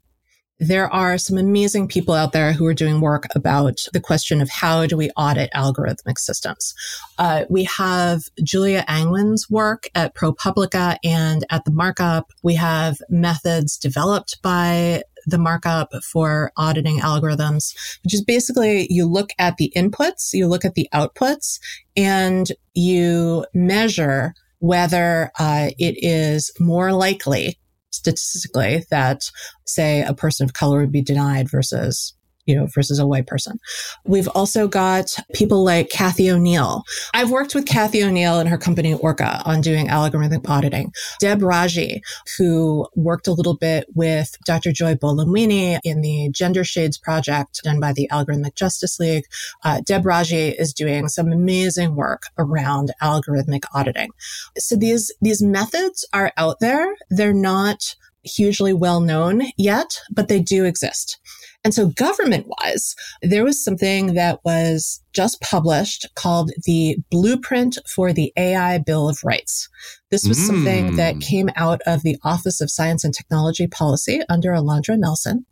There 0.61 0.93
are 0.93 1.19
some 1.19 1.37
amazing 1.37 1.89
people 1.89 2.15
out 2.15 2.33
there 2.33 2.53
who 2.53 2.65
are 2.67 2.75
doing 2.75 3.01
work 3.01 3.25
about 3.35 3.87
the 3.93 4.01
question 4.01 4.41
of 4.41 4.49
how 4.49 4.87
do 4.87 4.97
we 4.97 5.11
audit 5.11 5.51
algorithmic 5.53 6.19
systems. 6.19 6.75
Uh, 7.19 7.45
we 7.51 7.65
have 7.65 8.23
Julia 8.43 8.85
Angwin's 8.87 9.51
work 9.51 9.89
at 9.97 10.15
ProPublica 10.15 10.97
and 11.03 11.45
at 11.51 11.65
the 11.65 11.73
markup. 11.73 12.31
We 12.45 12.55
have 12.55 12.99
methods 13.09 13.77
developed 13.77 14.41
by 14.43 15.03
the 15.27 15.39
markup 15.39 15.91
for 16.11 16.53
auditing 16.57 16.99
algorithms, 16.99 17.75
which 18.03 18.15
is 18.15 18.23
basically 18.23 18.87
you 18.91 19.07
look 19.07 19.31
at 19.39 19.57
the 19.57 19.73
inputs, 19.77 20.33
you 20.33 20.47
look 20.47 20.65
at 20.65 20.75
the 20.75 20.89
outputs, 20.95 21.59
and 21.97 22.49
you 22.75 23.47
measure 23.55 24.35
whether 24.59 25.31
uh, 25.39 25.71
it 25.79 25.95
is 25.99 26.51
more 26.59 26.93
likely 26.93 27.59
statistically 27.91 28.85
that 28.91 29.31
say 29.67 30.03
a 30.03 30.15
person 30.15 30.45
of 30.45 30.53
color 30.53 30.81
would 30.81 30.93
be 30.93 31.03
denied 31.03 31.51
versus 31.51 32.14
you 32.47 32.55
know, 32.55 32.67
versus 32.67 32.99
a 32.99 33.07
white 33.07 33.27
person. 33.27 33.59
We've 34.05 34.29
also 34.29 34.69
got 34.69 35.17
people 35.35 35.65
like 35.65 35.91
Cathy 35.91 36.31
O'Neil. 36.31 36.85
I've 37.13 37.31
worked 37.31 37.55
with 37.55 37.67
Cathy 37.67 38.03
O'Neil 38.03 38.39
and 38.39 38.49
her 38.49 38.59
company 38.59 38.95
ORCAA 38.95 39.47
on 39.47 39.61
doing 39.61 39.89
algorithmic 39.89 40.49
auditing. 40.49 40.93
Deb 41.21 41.43
Raji, 41.43 42.03
who 42.37 42.87
worked 42.95 43.27
a 43.27 43.33
little 43.33 43.57
bit 43.57 43.87
with 43.95 44.37
Dr. 44.45 44.73
Joy 44.73 44.95
Buolamwini 44.95 45.79
in 45.85 46.01
the 46.01 46.31
Gender 46.33 46.65
Shades 46.65 46.99
project 46.99 47.63
done 47.65 47.81
by 47.81 47.93
the 47.93 48.09
Algorithmic 48.13 48.55
Justice 48.55 48.99
League. 48.99 49.25
Uh, 49.65 49.81
Deb 49.85 50.05
Raji 50.05 50.49
is 50.49 50.73
doing 50.73 51.09
some 51.09 51.33
amazing 51.33 51.97
work 51.97 52.25
around 52.39 52.93
algorithmic 53.03 53.65
auditing. 53.75 54.11
So 54.59 54.77
these, 54.77 55.13
these 55.21 55.43
methods 55.43 56.07
are 56.13 56.33
out 56.37 56.61
there. 56.61 56.95
They're 57.11 57.33
not 57.33 57.97
hugely 58.25 58.73
well 58.73 59.01
known 59.01 59.43
yet, 59.57 60.01
but 60.11 60.29
they 60.29 60.41
do 60.41 60.65
exist. 60.65 61.19
And 61.65 61.73
so 61.73 61.89
government 61.89 62.47
wise, 62.47 62.95
there 63.23 63.43
was 63.43 63.65
something 63.65 64.13
that 64.15 64.41
was 64.45 65.01
just 65.15 65.41
published 65.41 66.07
called 66.15 66.51
the 66.67 66.99
Blueprint 67.11 67.79
for 67.89 68.13
the 68.13 68.33
AI 68.37 68.79
Bill 68.79 69.09
of 69.09 69.25
Rights. 69.25 69.69
This 70.11 70.29
was 70.29 70.39
mm. 70.39 70.47
something 70.47 70.97
that 70.97 71.21
came 71.21 71.49
out 71.57 71.81
of 71.87 72.03
the 72.03 72.19
Office 72.23 72.61
of 72.61 72.71
Science 72.71 73.03
and 73.03 73.15
Technology 73.15 73.67
Policy 73.67 74.21
under 74.29 74.51
Alondra 74.51 74.99
Nelson. 74.99 75.47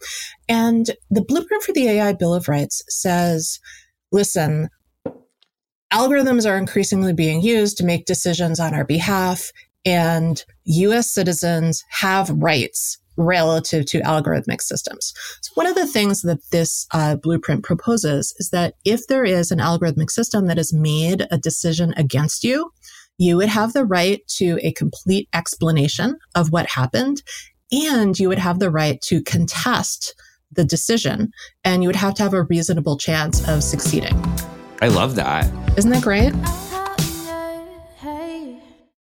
And 0.48 0.90
the 1.10 1.24
Blueprint 1.24 1.62
for 1.62 1.72
the 1.72 1.88
AI 1.88 2.12
Bill 2.12 2.34
of 2.34 2.46
Rights 2.46 2.82
says, 2.88 3.58
listen, 4.12 4.68
algorithms 5.90 6.48
are 6.48 6.58
increasingly 6.58 7.14
being 7.14 7.40
used 7.40 7.78
to 7.78 7.84
make 7.84 8.04
decisions 8.04 8.60
on 8.60 8.74
our 8.74 8.84
behalf 8.84 9.50
and 9.84 10.44
US 10.64 11.10
citizens 11.10 11.84
have 11.90 12.30
rights 12.30 12.98
relative 13.16 13.84
to 13.86 14.00
algorithmic 14.00 14.60
systems. 14.60 15.12
So 15.42 15.52
one 15.54 15.66
of 15.66 15.74
the 15.74 15.86
things 15.86 16.22
that 16.22 16.38
this 16.50 16.86
uh, 16.92 17.16
blueprint 17.16 17.62
proposes 17.62 18.34
is 18.38 18.50
that 18.50 18.74
if 18.84 19.06
there 19.06 19.24
is 19.24 19.50
an 19.50 19.58
algorithmic 19.58 20.10
system 20.10 20.46
that 20.46 20.56
has 20.56 20.72
made 20.72 21.26
a 21.30 21.38
decision 21.38 21.92
against 21.96 22.42
you, 22.42 22.70
you 23.18 23.36
would 23.36 23.48
have 23.48 23.72
the 23.72 23.84
right 23.84 24.26
to 24.36 24.58
a 24.62 24.72
complete 24.72 25.28
explanation 25.34 26.18
of 26.34 26.50
what 26.50 26.66
happened, 26.66 27.22
and 27.70 28.18
you 28.18 28.28
would 28.28 28.38
have 28.38 28.58
the 28.58 28.70
right 28.70 29.00
to 29.02 29.22
contest 29.22 30.14
the 30.50 30.64
decision, 30.64 31.30
and 31.64 31.82
you 31.82 31.88
would 31.88 31.96
have 31.96 32.14
to 32.14 32.22
have 32.22 32.34
a 32.34 32.42
reasonable 32.44 32.96
chance 32.96 33.46
of 33.48 33.62
succeeding. 33.62 34.18
I 34.80 34.88
love 34.88 35.14
that. 35.16 35.50
Isn't 35.78 35.90
that 35.90 36.02
great? 36.02 36.32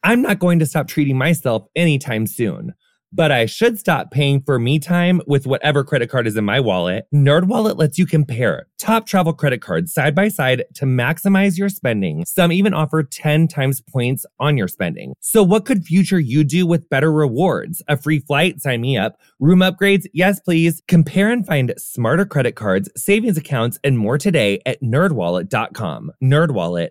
I'm 0.03 0.23
not 0.23 0.39
going 0.39 0.59
to 0.59 0.67
stop 0.67 0.89
treating 0.89 1.17
myself 1.17 1.67
anytime 1.77 2.27
soon 2.27 2.75
but 3.13 3.31
I 3.31 3.47
should 3.47 3.79
stop 3.79 4.11
paying 4.11 4.43
for 4.43 4.59
me 4.59 4.79
time 4.79 5.21
with 5.27 5.47
whatever 5.47 5.85
credit 5.85 6.09
card 6.11 6.27
is 6.27 6.37
in 6.37 6.45
my 6.45 6.61
wallet. 6.61 7.05
NerdWallet 7.15 7.77
lets 7.77 7.99
you 7.99 8.07
compare 8.07 8.69
top 8.79 9.07
travel 9.07 9.33
credit 9.33 9.61
cards 9.61 9.93
side 9.93 10.15
by 10.15 10.29
side 10.29 10.65
to 10.75 10.87
maximize 10.87 11.59
your 11.59 11.69
spending. 11.69 12.25
Some 12.25 12.51
even 12.51 12.75
offer 12.75 13.03
10 13.03 13.49
times 13.49 13.81
points 13.81 14.25
on 14.41 14.57
your 14.57 14.69
spending. 14.69 15.15
So 15.21 15.43
what 15.43 15.67
could 15.67 15.85
future 15.85 16.19
you 16.19 16.43
do 16.43 16.67
with 16.67 16.89
better 16.89 17.13
rewards? 17.13 17.83
A 17.87 17.97
free 17.97 18.21
flight? 18.21 18.61
Sign 18.61 18.81
me 18.81 18.97
up. 18.97 19.19
Room 19.39 19.61
upgrades? 19.61 20.07
Yes, 20.15 20.41
please. 20.41 20.83
Compare 20.89 21.31
and 21.31 21.47
find 21.47 21.75
smarter 21.77 22.25
credit 22.25 22.57
cards, 22.57 22.89
savings 22.97 23.37
accounts, 23.37 23.79
and 23.85 23.99
more 23.99 24.19
today 24.19 24.61
at 24.65 24.83
nerdwallet.com. 24.83 26.13
NerdWallet. 26.23 26.91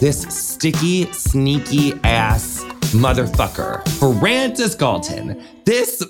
this 0.00 0.22
sticky 0.22 1.12
sneaky 1.12 1.92
ass 2.04 2.64
motherfucker. 2.94 3.86
Francis 4.18 4.74
Galton, 4.74 5.44
this 5.66 6.02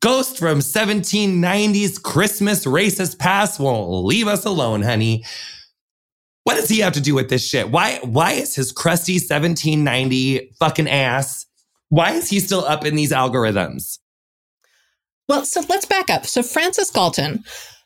ghost 0.00 0.38
from 0.38 0.58
1790s 0.58 2.00
Christmas 2.02 2.66
racist 2.66 3.18
past 3.18 3.58
won't 3.58 4.04
leave 4.04 4.28
us 4.28 4.44
alone, 4.44 4.82
honey. 4.82 5.24
What 6.44 6.56
does 6.56 6.68
he 6.68 6.80
have 6.80 6.92
to 6.92 7.00
do 7.00 7.14
with 7.14 7.30
this 7.30 7.48
shit? 7.48 7.70
Why 7.70 7.98
why 8.02 8.32
is 8.32 8.54
his 8.54 8.72
crusty 8.72 9.14
1790 9.14 10.52
fucking 10.60 10.88
ass? 10.88 11.46
Why 11.88 12.12
is 12.12 12.28
he 12.28 12.40
still 12.40 12.66
up 12.66 12.84
in 12.84 12.94
these 12.94 13.10
algorithms? 13.12 14.00
Well, 15.30 15.46
so 15.46 15.62
let's 15.70 15.86
back 15.86 16.10
up. 16.10 16.26
So 16.26 16.42
Francis 16.42 16.90
Galton, 16.90 17.42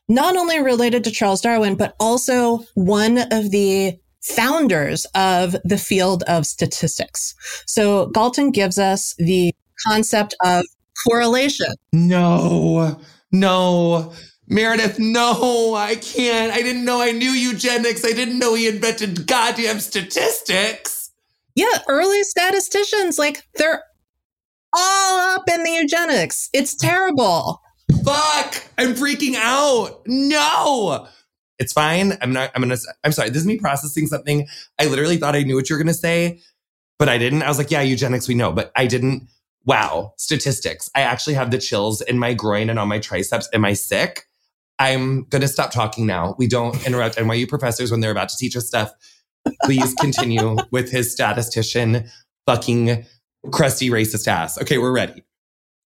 not 0.09 0.37
only 0.37 0.61
related 0.61 1.05
to 1.05 1.13
Charles 1.13 1.41
Darwin, 1.41 1.77
but 1.77 1.95
also 2.01 2.65
one 2.75 3.19
of 3.31 3.53
the 3.53 3.97
founders 4.29 5.07
of 5.15 5.57
the 5.65 5.79
field 5.79 6.23
of 6.25 6.47
statistics. 6.47 7.35
So 7.67 8.07
Galton 8.09 8.51
gives 8.51 8.79
us 8.79 9.15
the 9.19 9.55
concept 9.87 10.35
of 10.45 10.65
correlation. 11.07 11.75
No, 11.93 13.01
no. 13.33 14.13
Meredith, 14.51 14.99
no, 14.99 15.75
I 15.75 15.97
can't. 15.97 16.53
I 16.53 16.63
didn't 16.63 16.85
know 16.85 17.03
I 17.03 17.13
knew 17.13 17.31
eugenics. 17.31 18.05
I 18.05 18.13
didn't 18.13 18.39
know 18.39 18.55
he 18.55 18.67
invented 18.67 19.27
goddamn 19.27 19.81
statistics. 19.81 21.11
Yeah, 21.55 21.79
early 21.87 22.23
statisticians, 22.23 23.19
like 23.19 23.43
they're 23.57 23.83
all 24.75 25.35
up 25.35 25.49
in 25.51 25.65
the 25.65 25.73
eugenics. 25.73 26.49
It's 26.55 26.75
terrible. 26.75 27.61
Fuck! 28.05 28.65
I'm 28.79 28.95
freaking 28.95 29.35
out. 29.35 30.03
No. 30.07 31.09
It's 31.59 31.73
fine. 31.73 32.17
I'm 32.21 32.33
not, 32.33 32.51
I'm 32.55 32.63
gonna, 32.63 32.77
I'm 33.05 33.13
sorry. 33.13 33.31
This 33.31 33.39
is 33.43 33.47
me 33.47 33.59
processing 33.59 34.07
something. 34.07 34.47
I 34.79 34.87
literally 34.87 35.17
thought 35.17 35.35
I 35.35 35.43
knew 35.43 35.57
what 35.57 35.69
you 35.69 35.77
were 35.77 35.83
gonna 35.83 35.95
say, 35.95 36.41
but 36.99 37.09
I 37.09 37.19
didn't. 37.19 37.43
I 37.43 37.49
was 37.49 37.59
like, 37.59 37.71
yeah, 37.71 37.83
eugenics, 37.83 38.29
we 38.29 38.35
know, 38.35 38.53
but 38.53 38.73
I 38.77 38.87
didn't. 38.87 39.29
Wow. 39.65 40.15
Statistics. 40.17 40.89
I 40.95 41.03
actually 41.03 41.35
have 41.35 41.51
the 41.51 41.59
chills 41.59 42.01
in 42.01 42.19
my 42.19 42.33
groin 42.33 42.71
and 42.71 42.79
on 42.79 42.89
my 42.89 42.99
triceps. 42.99 43.49
Am 43.53 43.65
I 43.65 43.75
sick? 43.75 44.25
I'm 44.79 45.25
gonna 45.25 45.49
stop 45.49 45.73
talking 45.73 46.07
now. 46.07 46.37
We 46.39 46.47
don't 46.47 46.87
interrupt 46.87 47.17
NYU 47.17 47.49
professors 47.49 47.91
when 47.91 48.01
they're 48.01 48.13
about 48.13 48.29
to 48.29 48.37
teach 48.37 48.57
us 48.57 48.67
stuff. 48.67 48.93
Please 49.65 49.95
continue 49.95 50.57
with 50.71 50.91
his 50.91 51.11
statistician 51.11 52.09
fucking 52.47 53.05
crusty 53.51 53.91
racist 53.91 54.29
ass. 54.29 54.61
Okay, 54.61 54.79
we're 54.79 54.93
ready. 54.93 55.25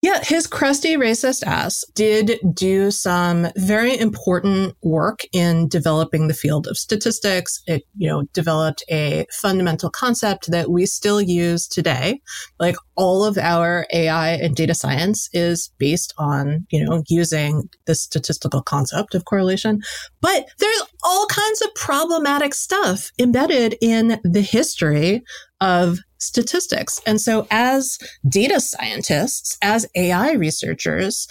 Yeah, 0.03 0.19
his 0.25 0.49
crusty 0.49 0.97
racist 0.97 1.45
ass 1.47 1.85
did 1.95 2.41
do 2.53 2.91
some 2.91 3.47
very 3.57 3.97
important 3.97 4.75
work 4.83 5.21
in 5.33 5.69
developing 5.69 6.27
the 6.27 6.35
field 6.35 6.67
of 6.67 6.77
statistics. 6.77 7.63
It, 7.69 7.85
you 7.97 8.09
know, 8.09 8.25
developed 8.33 8.83
a 8.91 9.27
fundamental 9.31 9.91
concept 9.91 10.51
that 10.51 10.73
we 10.73 10.87
still 10.87 11.21
use 11.21 11.69
today. 11.69 12.21
Like 12.59 12.75
all 12.97 13.25
of 13.25 13.39
our 13.39 13.87
AI 13.93 14.31
and 14.31 14.57
data 14.57 14.75
science 14.75 15.29
is 15.33 15.71
based 15.79 16.13
on, 16.19 16.67
you 16.73 16.85
know, 16.85 17.05
using 17.09 17.69
the 17.85 17.95
statistical 17.95 18.61
concept 18.61 19.15
of 19.15 19.25
correlation. 19.25 19.83
But 20.21 20.47
there's 20.59 20.83
all 21.05 21.27
kinds 21.27 21.63
of 21.63 21.73
problematic 21.77 22.55
stuff 22.55 23.13
embedded 23.21 23.77
in 23.81 24.21
the 24.25 24.43
history 24.43 25.23
of 25.61 26.01
statistics. 26.23 27.01
And 27.07 27.21
so 27.21 27.47
as 27.51 27.99
data 28.29 28.61
scientists, 28.61 29.59
as 29.63 29.87
AI 29.95 30.33
researchers, 30.33 31.27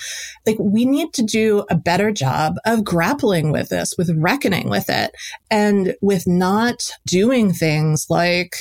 like 0.45 0.57
we 0.59 0.85
need 0.85 1.13
to 1.13 1.23
do 1.23 1.65
a 1.69 1.75
better 1.75 2.11
job 2.11 2.55
of 2.65 2.83
grappling 2.83 3.51
with 3.51 3.69
this, 3.69 3.93
with 3.97 4.11
reckoning 4.17 4.69
with 4.69 4.89
it 4.89 5.11
and 5.49 5.95
with 6.01 6.27
not 6.27 6.91
doing 7.05 7.53
things 7.53 8.05
like 8.09 8.55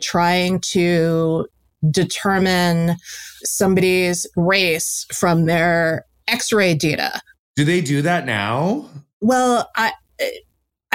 trying 0.00 0.60
to 0.60 1.46
determine 1.90 2.96
somebody's 3.44 4.26
race 4.36 5.06
from 5.12 5.46
their 5.46 6.04
x-ray 6.28 6.74
data. 6.74 7.20
Do 7.54 7.64
they 7.64 7.80
do 7.80 8.02
that 8.02 8.26
now? 8.26 8.88
Well, 9.20 9.70
I 9.76 9.92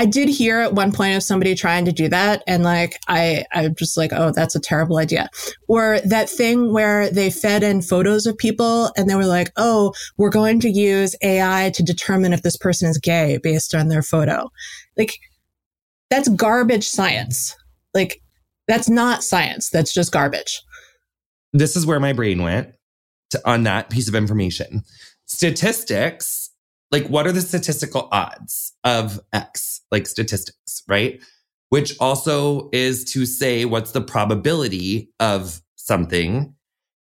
I 0.01 0.05
did 0.05 0.29
hear 0.29 0.61
at 0.61 0.73
one 0.73 0.91
point 0.91 1.15
of 1.15 1.21
somebody 1.21 1.53
trying 1.53 1.85
to 1.85 1.91
do 1.91 2.09
that. 2.09 2.41
And 2.47 2.63
like, 2.63 2.97
I, 3.07 3.45
I'm 3.53 3.75
just 3.75 3.97
like, 3.97 4.11
oh, 4.11 4.31
that's 4.31 4.55
a 4.55 4.59
terrible 4.59 4.97
idea. 4.97 5.29
Or 5.67 5.99
that 6.03 6.27
thing 6.27 6.73
where 6.73 7.11
they 7.11 7.29
fed 7.29 7.61
in 7.61 7.83
photos 7.83 8.25
of 8.25 8.35
people 8.35 8.91
and 8.97 9.07
they 9.07 9.13
were 9.13 9.27
like, 9.27 9.51
oh, 9.57 9.93
we're 10.17 10.31
going 10.31 10.59
to 10.61 10.71
use 10.71 11.15
AI 11.21 11.71
to 11.75 11.83
determine 11.83 12.33
if 12.33 12.41
this 12.41 12.57
person 12.57 12.89
is 12.89 12.97
gay 12.97 13.37
based 13.43 13.75
on 13.75 13.89
their 13.89 14.01
photo. 14.01 14.49
Like, 14.97 15.19
that's 16.09 16.29
garbage 16.29 16.87
science. 16.87 17.55
Like, 17.93 18.23
that's 18.67 18.89
not 18.89 19.23
science. 19.23 19.69
That's 19.69 19.93
just 19.93 20.11
garbage. 20.11 20.63
This 21.53 21.75
is 21.75 21.85
where 21.85 21.99
my 21.99 22.13
brain 22.13 22.41
went 22.41 22.73
to, 23.29 23.41
on 23.47 23.61
that 23.63 23.91
piece 23.91 24.07
of 24.07 24.15
information. 24.15 24.81
Statistics 25.27 26.50
like 26.91 27.07
what 27.07 27.25
are 27.25 27.31
the 27.31 27.41
statistical 27.41 28.09
odds 28.11 28.73
of 28.83 29.19
X, 29.33 29.81
like 29.91 30.05
statistics, 30.05 30.83
right? 30.87 31.21
Which 31.69 31.95
also 31.99 32.69
is 32.73 33.05
to 33.05 33.25
say 33.25 33.65
what's 33.65 33.91
the 33.91 34.01
probability 34.01 35.09
of 35.19 35.61
something. 35.75 36.53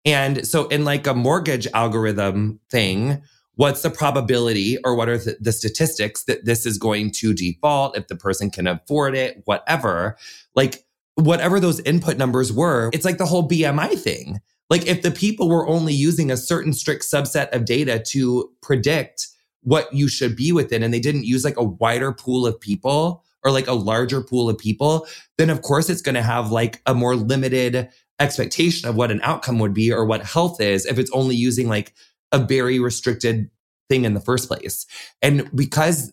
And 0.05 0.47
so 0.47 0.69
in 0.69 0.85
like 0.85 1.07
a 1.07 1.15
mortgage 1.15 1.67
algorithm 1.75 2.61
thing, 2.71 3.23
what's 3.57 3.83
the 3.83 3.91
probability 3.91 4.79
or 4.85 4.95
what 4.95 5.09
are 5.09 5.19
the, 5.19 5.53
statistics 5.53 6.25
that 6.25 6.45
this 6.45 6.67
is 6.67 6.79
going 6.79 7.11
to 7.11 7.33
default 7.33 7.97
if 7.97 8.07
the 8.09 8.17
person 8.17 8.51
can 8.51 8.67
afford 8.67 9.15
it, 9.15 9.43
whatever. 9.45 10.17
Like 10.55 10.85
whatever 11.17 11.59
those 11.59 11.81
input 11.81 12.17
numbers 12.17 12.53
were, 12.53 12.91
it's 12.93 13.05
like 13.05 13.19
the 13.19 13.27
whole 13.27 13.49
BMI 13.49 13.99
thing. 13.99 14.41
Like 14.71 14.87
if 14.87 15.03
the 15.03 15.11
people 15.11 15.49
were 15.49 15.67
only 15.67 15.95
using 15.95 16.31
a 16.31 16.37
certain 16.37 16.73
strict 16.73 17.03
subset 17.03 17.49
of 17.51 17.65
data 17.65 18.03
to 18.09 18.51
predict 18.63 19.29
what 19.65 19.93
you 19.93 20.09
should 20.09 20.37
be 20.37 20.53
within 20.53 20.83
and 20.83 20.95
they 20.95 21.01
didn't 21.01 21.25
use 21.25 21.45
like 21.45 21.57
a 21.57 21.65
wider 21.65 22.13
pool 22.13 22.47
of 22.47 22.61
people 22.61 23.25
or 23.43 23.51
like 23.51 23.67
a 23.67 23.73
larger 23.73 24.23
pool 24.23 24.49
of 24.49 24.57
people, 24.57 25.07
then 25.37 25.51
of 25.51 25.63
course 25.63 25.91
it's 25.91 26.03
going 26.03 26.15
to 26.15 26.23
have 26.23 26.51
like 26.51 26.81
a 26.87 26.95
more 26.95 27.17
limited 27.17 27.89
expectation 28.21 28.89
of 28.89 28.97
what 28.97 29.11
an 29.11 29.21
outcome 29.23 29.59
would 29.59 29.75
be 29.75 29.93
or 29.93 30.05
what 30.05 30.25
health 30.25 30.61
is 30.61 30.87
if 30.87 30.99
it's 30.99 31.11
only 31.11 31.35
using 31.35 31.69
like 31.69 31.95
a 32.33 32.39
very 32.39 32.79
restricted 32.79 33.51
thing 33.89 34.05
in 34.05 34.15
the 34.15 34.21
first 34.21 34.49
place. 34.49 34.87
And 35.21 35.51
because 35.55 36.13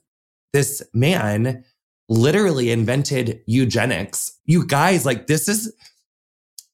this 0.53 0.81
man 0.93 1.63
literally 2.09 2.71
invented 2.71 3.41
eugenics, 3.45 4.31
you 4.45 4.65
guys, 4.65 5.05
like 5.05 5.27
this 5.27 5.47
is, 5.47 5.73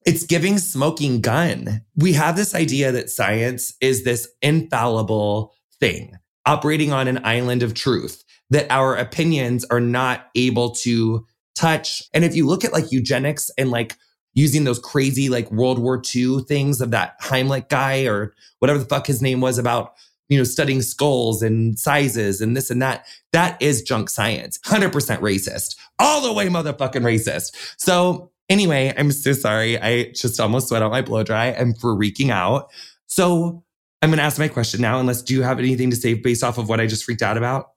it's 0.05 0.25
giving 0.25 0.57
smoking 0.57 1.21
gun. 1.21 1.81
We 1.95 2.13
have 2.13 2.35
this 2.35 2.55
idea 2.55 2.91
that 2.93 3.09
science 3.09 3.75
is 3.81 4.03
this 4.03 4.27
infallible 4.41 5.53
thing 5.79 6.17
operating 6.47 6.93
on 6.93 7.07
an 7.07 7.19
island 7.23 7.61
of 7.61 7.75
truth 7.75 8.23
that 8.49 8.65
our 8.71 8.95
opinions 8.95 9.65
are 9.65 9.81
not 9.81 10.27
able 10.33 10.71
to 10.71 11.25
touch. 11.55 12.01
And 12.13 12.23
if 12.23 12.35
you 12.35 12.47
look 12.47 12.63
at 12.63 12.73
like 12.73 12.91
eugenics 12.91 13.51
and 13.57 13.69
like 13.69 13.95
using 14.33 14.63
those 14.63 14.79
crazy 14.79 15.29
like 15.29 15.51
World 15.51 15.79
War 15.79 16.01
II 16.15 16.39
things 16.47 16.79
of 16.79 16.91
that 16.91 17.19
Heimlich 17.21 17.69
guy 17.69 18.05
or 18.05 18.33
whatever 18.59 18.79
the 18.79 18.85
fuck 18.85 19.07
his 19.07 19.21
name 19.21 19.41
was 19.41 19.57
about, 19.57 19.93
you 20.29 20.37
know, 20.37 20.43
studying 20.43 20.81
skulls 20.81 21.41
and 21.41 21.77
sizes 21.77 22.39
and 22.39 22.55
this 22.55 22.69
and 22.69 22.81
that, 22.81 23.05
that 23.33 23.61
is 23.61 23.81
junk 23.81 24.09
science. 24.09 24.57
100% 24.65 24.91
racist. 25.19 25.75
All 25.99 26.21
the 26.21 26.33
way 26.33 26.47
motherfucking 26.47 27.03
racist. 27.03 27.75
So 27.77 28.31
anyway, 28.47 28.93
I'm 28.97 29.11
so 29.11 29.33
sorry. 29.33 29.81
I 29.81 30.11
just 30.11 30.39
almost 30.39 30.69
sweat 30.69 30.83
out 30.83 30.91
my 30.91 31.01
blow 31.01 31.23
dry. 31.23 31.47
I'm 31.47 31.73
freaking 31.73 32.29
out. 32.29 32.69
So 33.07 33.63
I'm 34.01 34.09
going 34.09 34.17
to 34.17 34.23
ask 34.23 34.37
my 34.37 34.47
question 34.47 34.81
now, 34.81 34.99
unless 34.99 35.23
do 35.23 35.33
you 35.33 35.41
have 35.41 35.59
anything 35.59 35.89
to 35.89 35.95
say 35.95 36.13
based 36.13 36.43
off 36.43 36.57
of 36.57 36.69
what 36.69 36.79
I 36.79 36.87
just 36.87 37.03
freaked 37.03 37.21
out 37.21 37.37
about? 37.37 37.67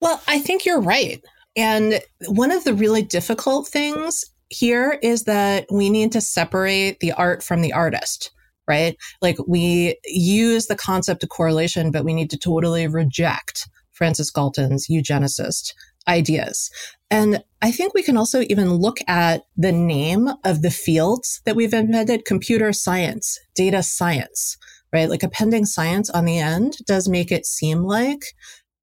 Well, 0.00 0.20
I 0.28 0.38
think 0.38 0.66
you're 0.66 0.80
right. 0.80 1.24
And 1.56 2.00
one 2.26 2.50
of 2.50 2.64
the 2.64 2.74
really 2.74 3.02
difficult 3.02 3.66
things 3.66 4.24
here 4.48 4.98
is 5.02 5.24
that 5.24 5.66
we 5.70 5.88
need 5.88 6.12
to 6.12 6.20
separate 6.20 7.00
the 7.00 7.12
art 7.12 7.42
from 7.42 7.62
the 7.62 7.72
artist, 7.72 8.30
right? 8.68 8.96
Like 9.22 9.36
we 9.46 9.96
use 10.04 10.66
the 10.66 10.76
concept 10.76 11.22
of 11.22 11.30
correlation, 11.30 11.90
but 11.90 12.04
we 12.04 12.12
need 12.12 12.30
to 12.30 12.38
totally 12.38 12.86
reject 12.86 13.68
Francis 13.92 14.30
Galton's 14.30 14.88
eugenicist 14.88 15.72
ideas. 16.06 16.70
And 17.10 17.42
I 17.62 17.72
think 17.72 17.94
we 17.94 18.02
can 18.02 18.16
also 18.16 18.42
even 18.42 18.74
look 18.74 18.98
at 19.08 19.44
the 19.56 19.72
name 19.72 20.28
of 20.44 20.62
the 20.62 20.70
fields 20.70 21.40
that 21.46 21.56
we've 21.56 21.72
invented 21.72 22.26
computer 22.26 22.72
science, 22.72 23.40
data 23.54 23.82
science 23.82 24.58
right? 24.92 25.08
Like 25.08 25.22
appending 25.22 25.66
science 25.66 26.10
on 26.10 26.24
the 26.24 26.38
end 26.38 26.78
does 26.86 27.08
make 27.08 27.32
it 27.32 27.46
seem 27.46 27.82
like 27.82 28.20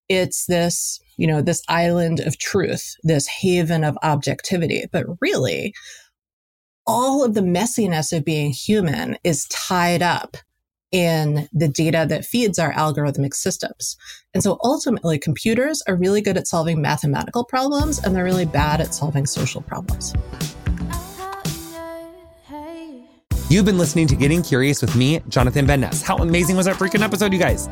it's 0.09 0.45
this, 0.45 0.99
you 1.17 1.27
know, 1.27 1.41
this 1.41 1.63
island 1.69 2.19
of 2.19 2.37
truth, 2.37 2.95
this 3.03 3.27
haven 3.27 3.83
of 3.83 3.97
objectivity. 4.03 4.83
But 4.91 5.05
really, 5.21 5.73
all 6.85 7.23
of 7.23 7.33
the 7.33 7.41
messiness 7.41 8.15
of 8.15 8.25
being 8.25 8.51
human 8.51 9.17
is 9.23 9.45
tied 9.45 10.01
up 10.01 10.37
in 10.91 11.49
the 11.51 11.67
data 11.67 12.05
that 12.07 12.23
feeds 12.23 12.59
our 12.59 12.71
algorithmic 12.73 13.33
systems. 13.33 13.97
And 14.33 14.43
so 14.43 14.59
ultimately, 14.63 15.17
computers 15.17 15.81
are 15.87 15.95
really 15.95 16.21
good 16.21 16.37
at 16.37 16.47
solving 16.47 16.81
mathematical 16.81 17.43
problems 17.43 18.03
and 18.03 18.15
they're 18.15 18.23
really 18.23 18.45
bad 18.45 18.79
at 18.79 18.93
solving 18.93 19.25
social 19.25 19.61
problems. 19.61 20.13
You've 23.53 23.65
been 23.65 23.77
listening 23.77 24.07
to 24.07 24.15
Getting 24.15 24.41
Curious 24.41 24.81
with 24.81 24.95
me, 24.95 25.21
Jonathan 25.29 25.67
Van 25.67 25.81
Ness. 25.81 26.01
How 26.01 26.17
amazing 26.17 26.57
was 26.57 26.65
that 26.65 26.77
freaking 26.77 27.03
episode, 27.03 27.31
you 27.31 27.37
guys? 27.37 27.69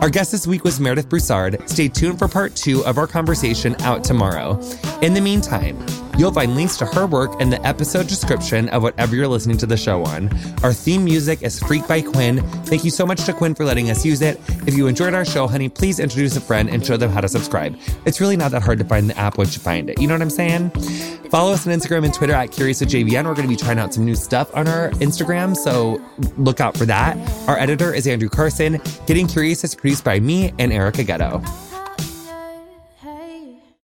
Our 0.00 0.10
guest 0.10 0.32
this 0.32 0.44
week 0.44 0.64
was 0.64 0.80
Meredith 0.80 1.08
Broussard. 1.08 1.70
Stay 1.70 1.86
tuned 1.86 2.18
for 2.18 2.26
part 2.26 2.56
two 2.56 2.84
of 2.84 2.98
our 2.98 3.06
conversation 3.06 3.76
out 3.82 4.02
tomorrow. 4.02 4.60
In 5.02 5.14
the 5.14 5.20
meantime, 5.20 5.78
you'll 6.18 6.32
find 6.32 6.54
links 6.54 6.76
to 6.78 6.86
her 6.86 7.06
work 7.06 7.40
in 7.40 7.50
the 7.50 7.64
episode 7.66 8.06
description 8.06 8.68
of 8.70 8.82
whatever 8.82 9.14
you're 9.16 9.28
listening 9.28 9.56
to 9.58 9.66
the 9.66 9.76
show 9.76 10.04
on. 10.04 10.28
Our 10.62 10.72
theme 10.72 11.04
music 11.04 11.42
is 11.42 11.58
Freak 11.60 11.86
by 11.86 12.02
Quiñ. 12.02 12.40
Thank 12.66 12.84
you 12.84 12.90
so 12.90 13.06
much 13.06 13.24
to 13.24 13.32
Quiñ 13.32 13.56
for 13.56 13.64
letting 13.64 13.90
us 13.90 14.04
use 14.04 14.22
it. 14.22 14.40
If 14.66 14.76
you 14.76 14.86
enjoyed 14.86 15.14
our 15.14 15.24
show, 15.24 15.46
honey, 15.46 15.68
please 15.68 15.98
introduce 15.98 16.36
a 16.36 16.40
friend 16.40 16.68
and 16.68 16.84
show 16.84 16.96
them 16.96 17.10
how 17.10 17.20
to 17.20 17.28
subscribe. 17.28 17.76
It's 18.06 18.20
really 18.20 18.36
not 18.36 18.50
that 18.52 18.62
hard 18.62 18.78
to 18.78 18.84
find 18.84 19.10
the 19.10 19.18
app 19.18 19.38
once 19.38 19.54
you 19.56 19.62
find 19.62 19.90
it. 19.90 20.00
You 20.00 20.06
know 20.06 20.14
what 20.14 20.22
I'm 20.22 20.30
saying? 20.30 20.70
Follow 21.30 21.52
us 21.52 21.66
on 21.66 21.72
Instagram 21.72 22.04
and 22.04 22.14
Twitter 22.14 22.32
at 22.32 22.52
Curious 22.52 22.80
with 22.80 22.90
JVN. 22.90 23.24
We're 23.24 23.34
going 23.34 23.48
to 23.48 23.48
be 23.48 23.56
trying 23.56 23.78
out 23.78 23.92
some 23.92 24.04
new 24.04 24.14
stuff 24.14 24.54
on 24.54 24.68
our 24.68 24.90
Instagram, 24.92 25.56
so 25.56 26.00
look 26.36 26.60
out 26.60 26.76
for 26.76 26.84
that. 26.86 27.16
Our 27.48 27.58
editor 27.58 27.92
is 27.92 28.06
Andrew 28.06 28.28
Carson. 28.28 28.80
Getting 29.06 29.26
Curious 29.26 29.64
is 29.64 29.74
produced 29.74 30.04
by 30.04 30.20
me 30.20 30.52
and 30.58 30.72
Erica 30.72 31.02
Getto. 31.02 31.73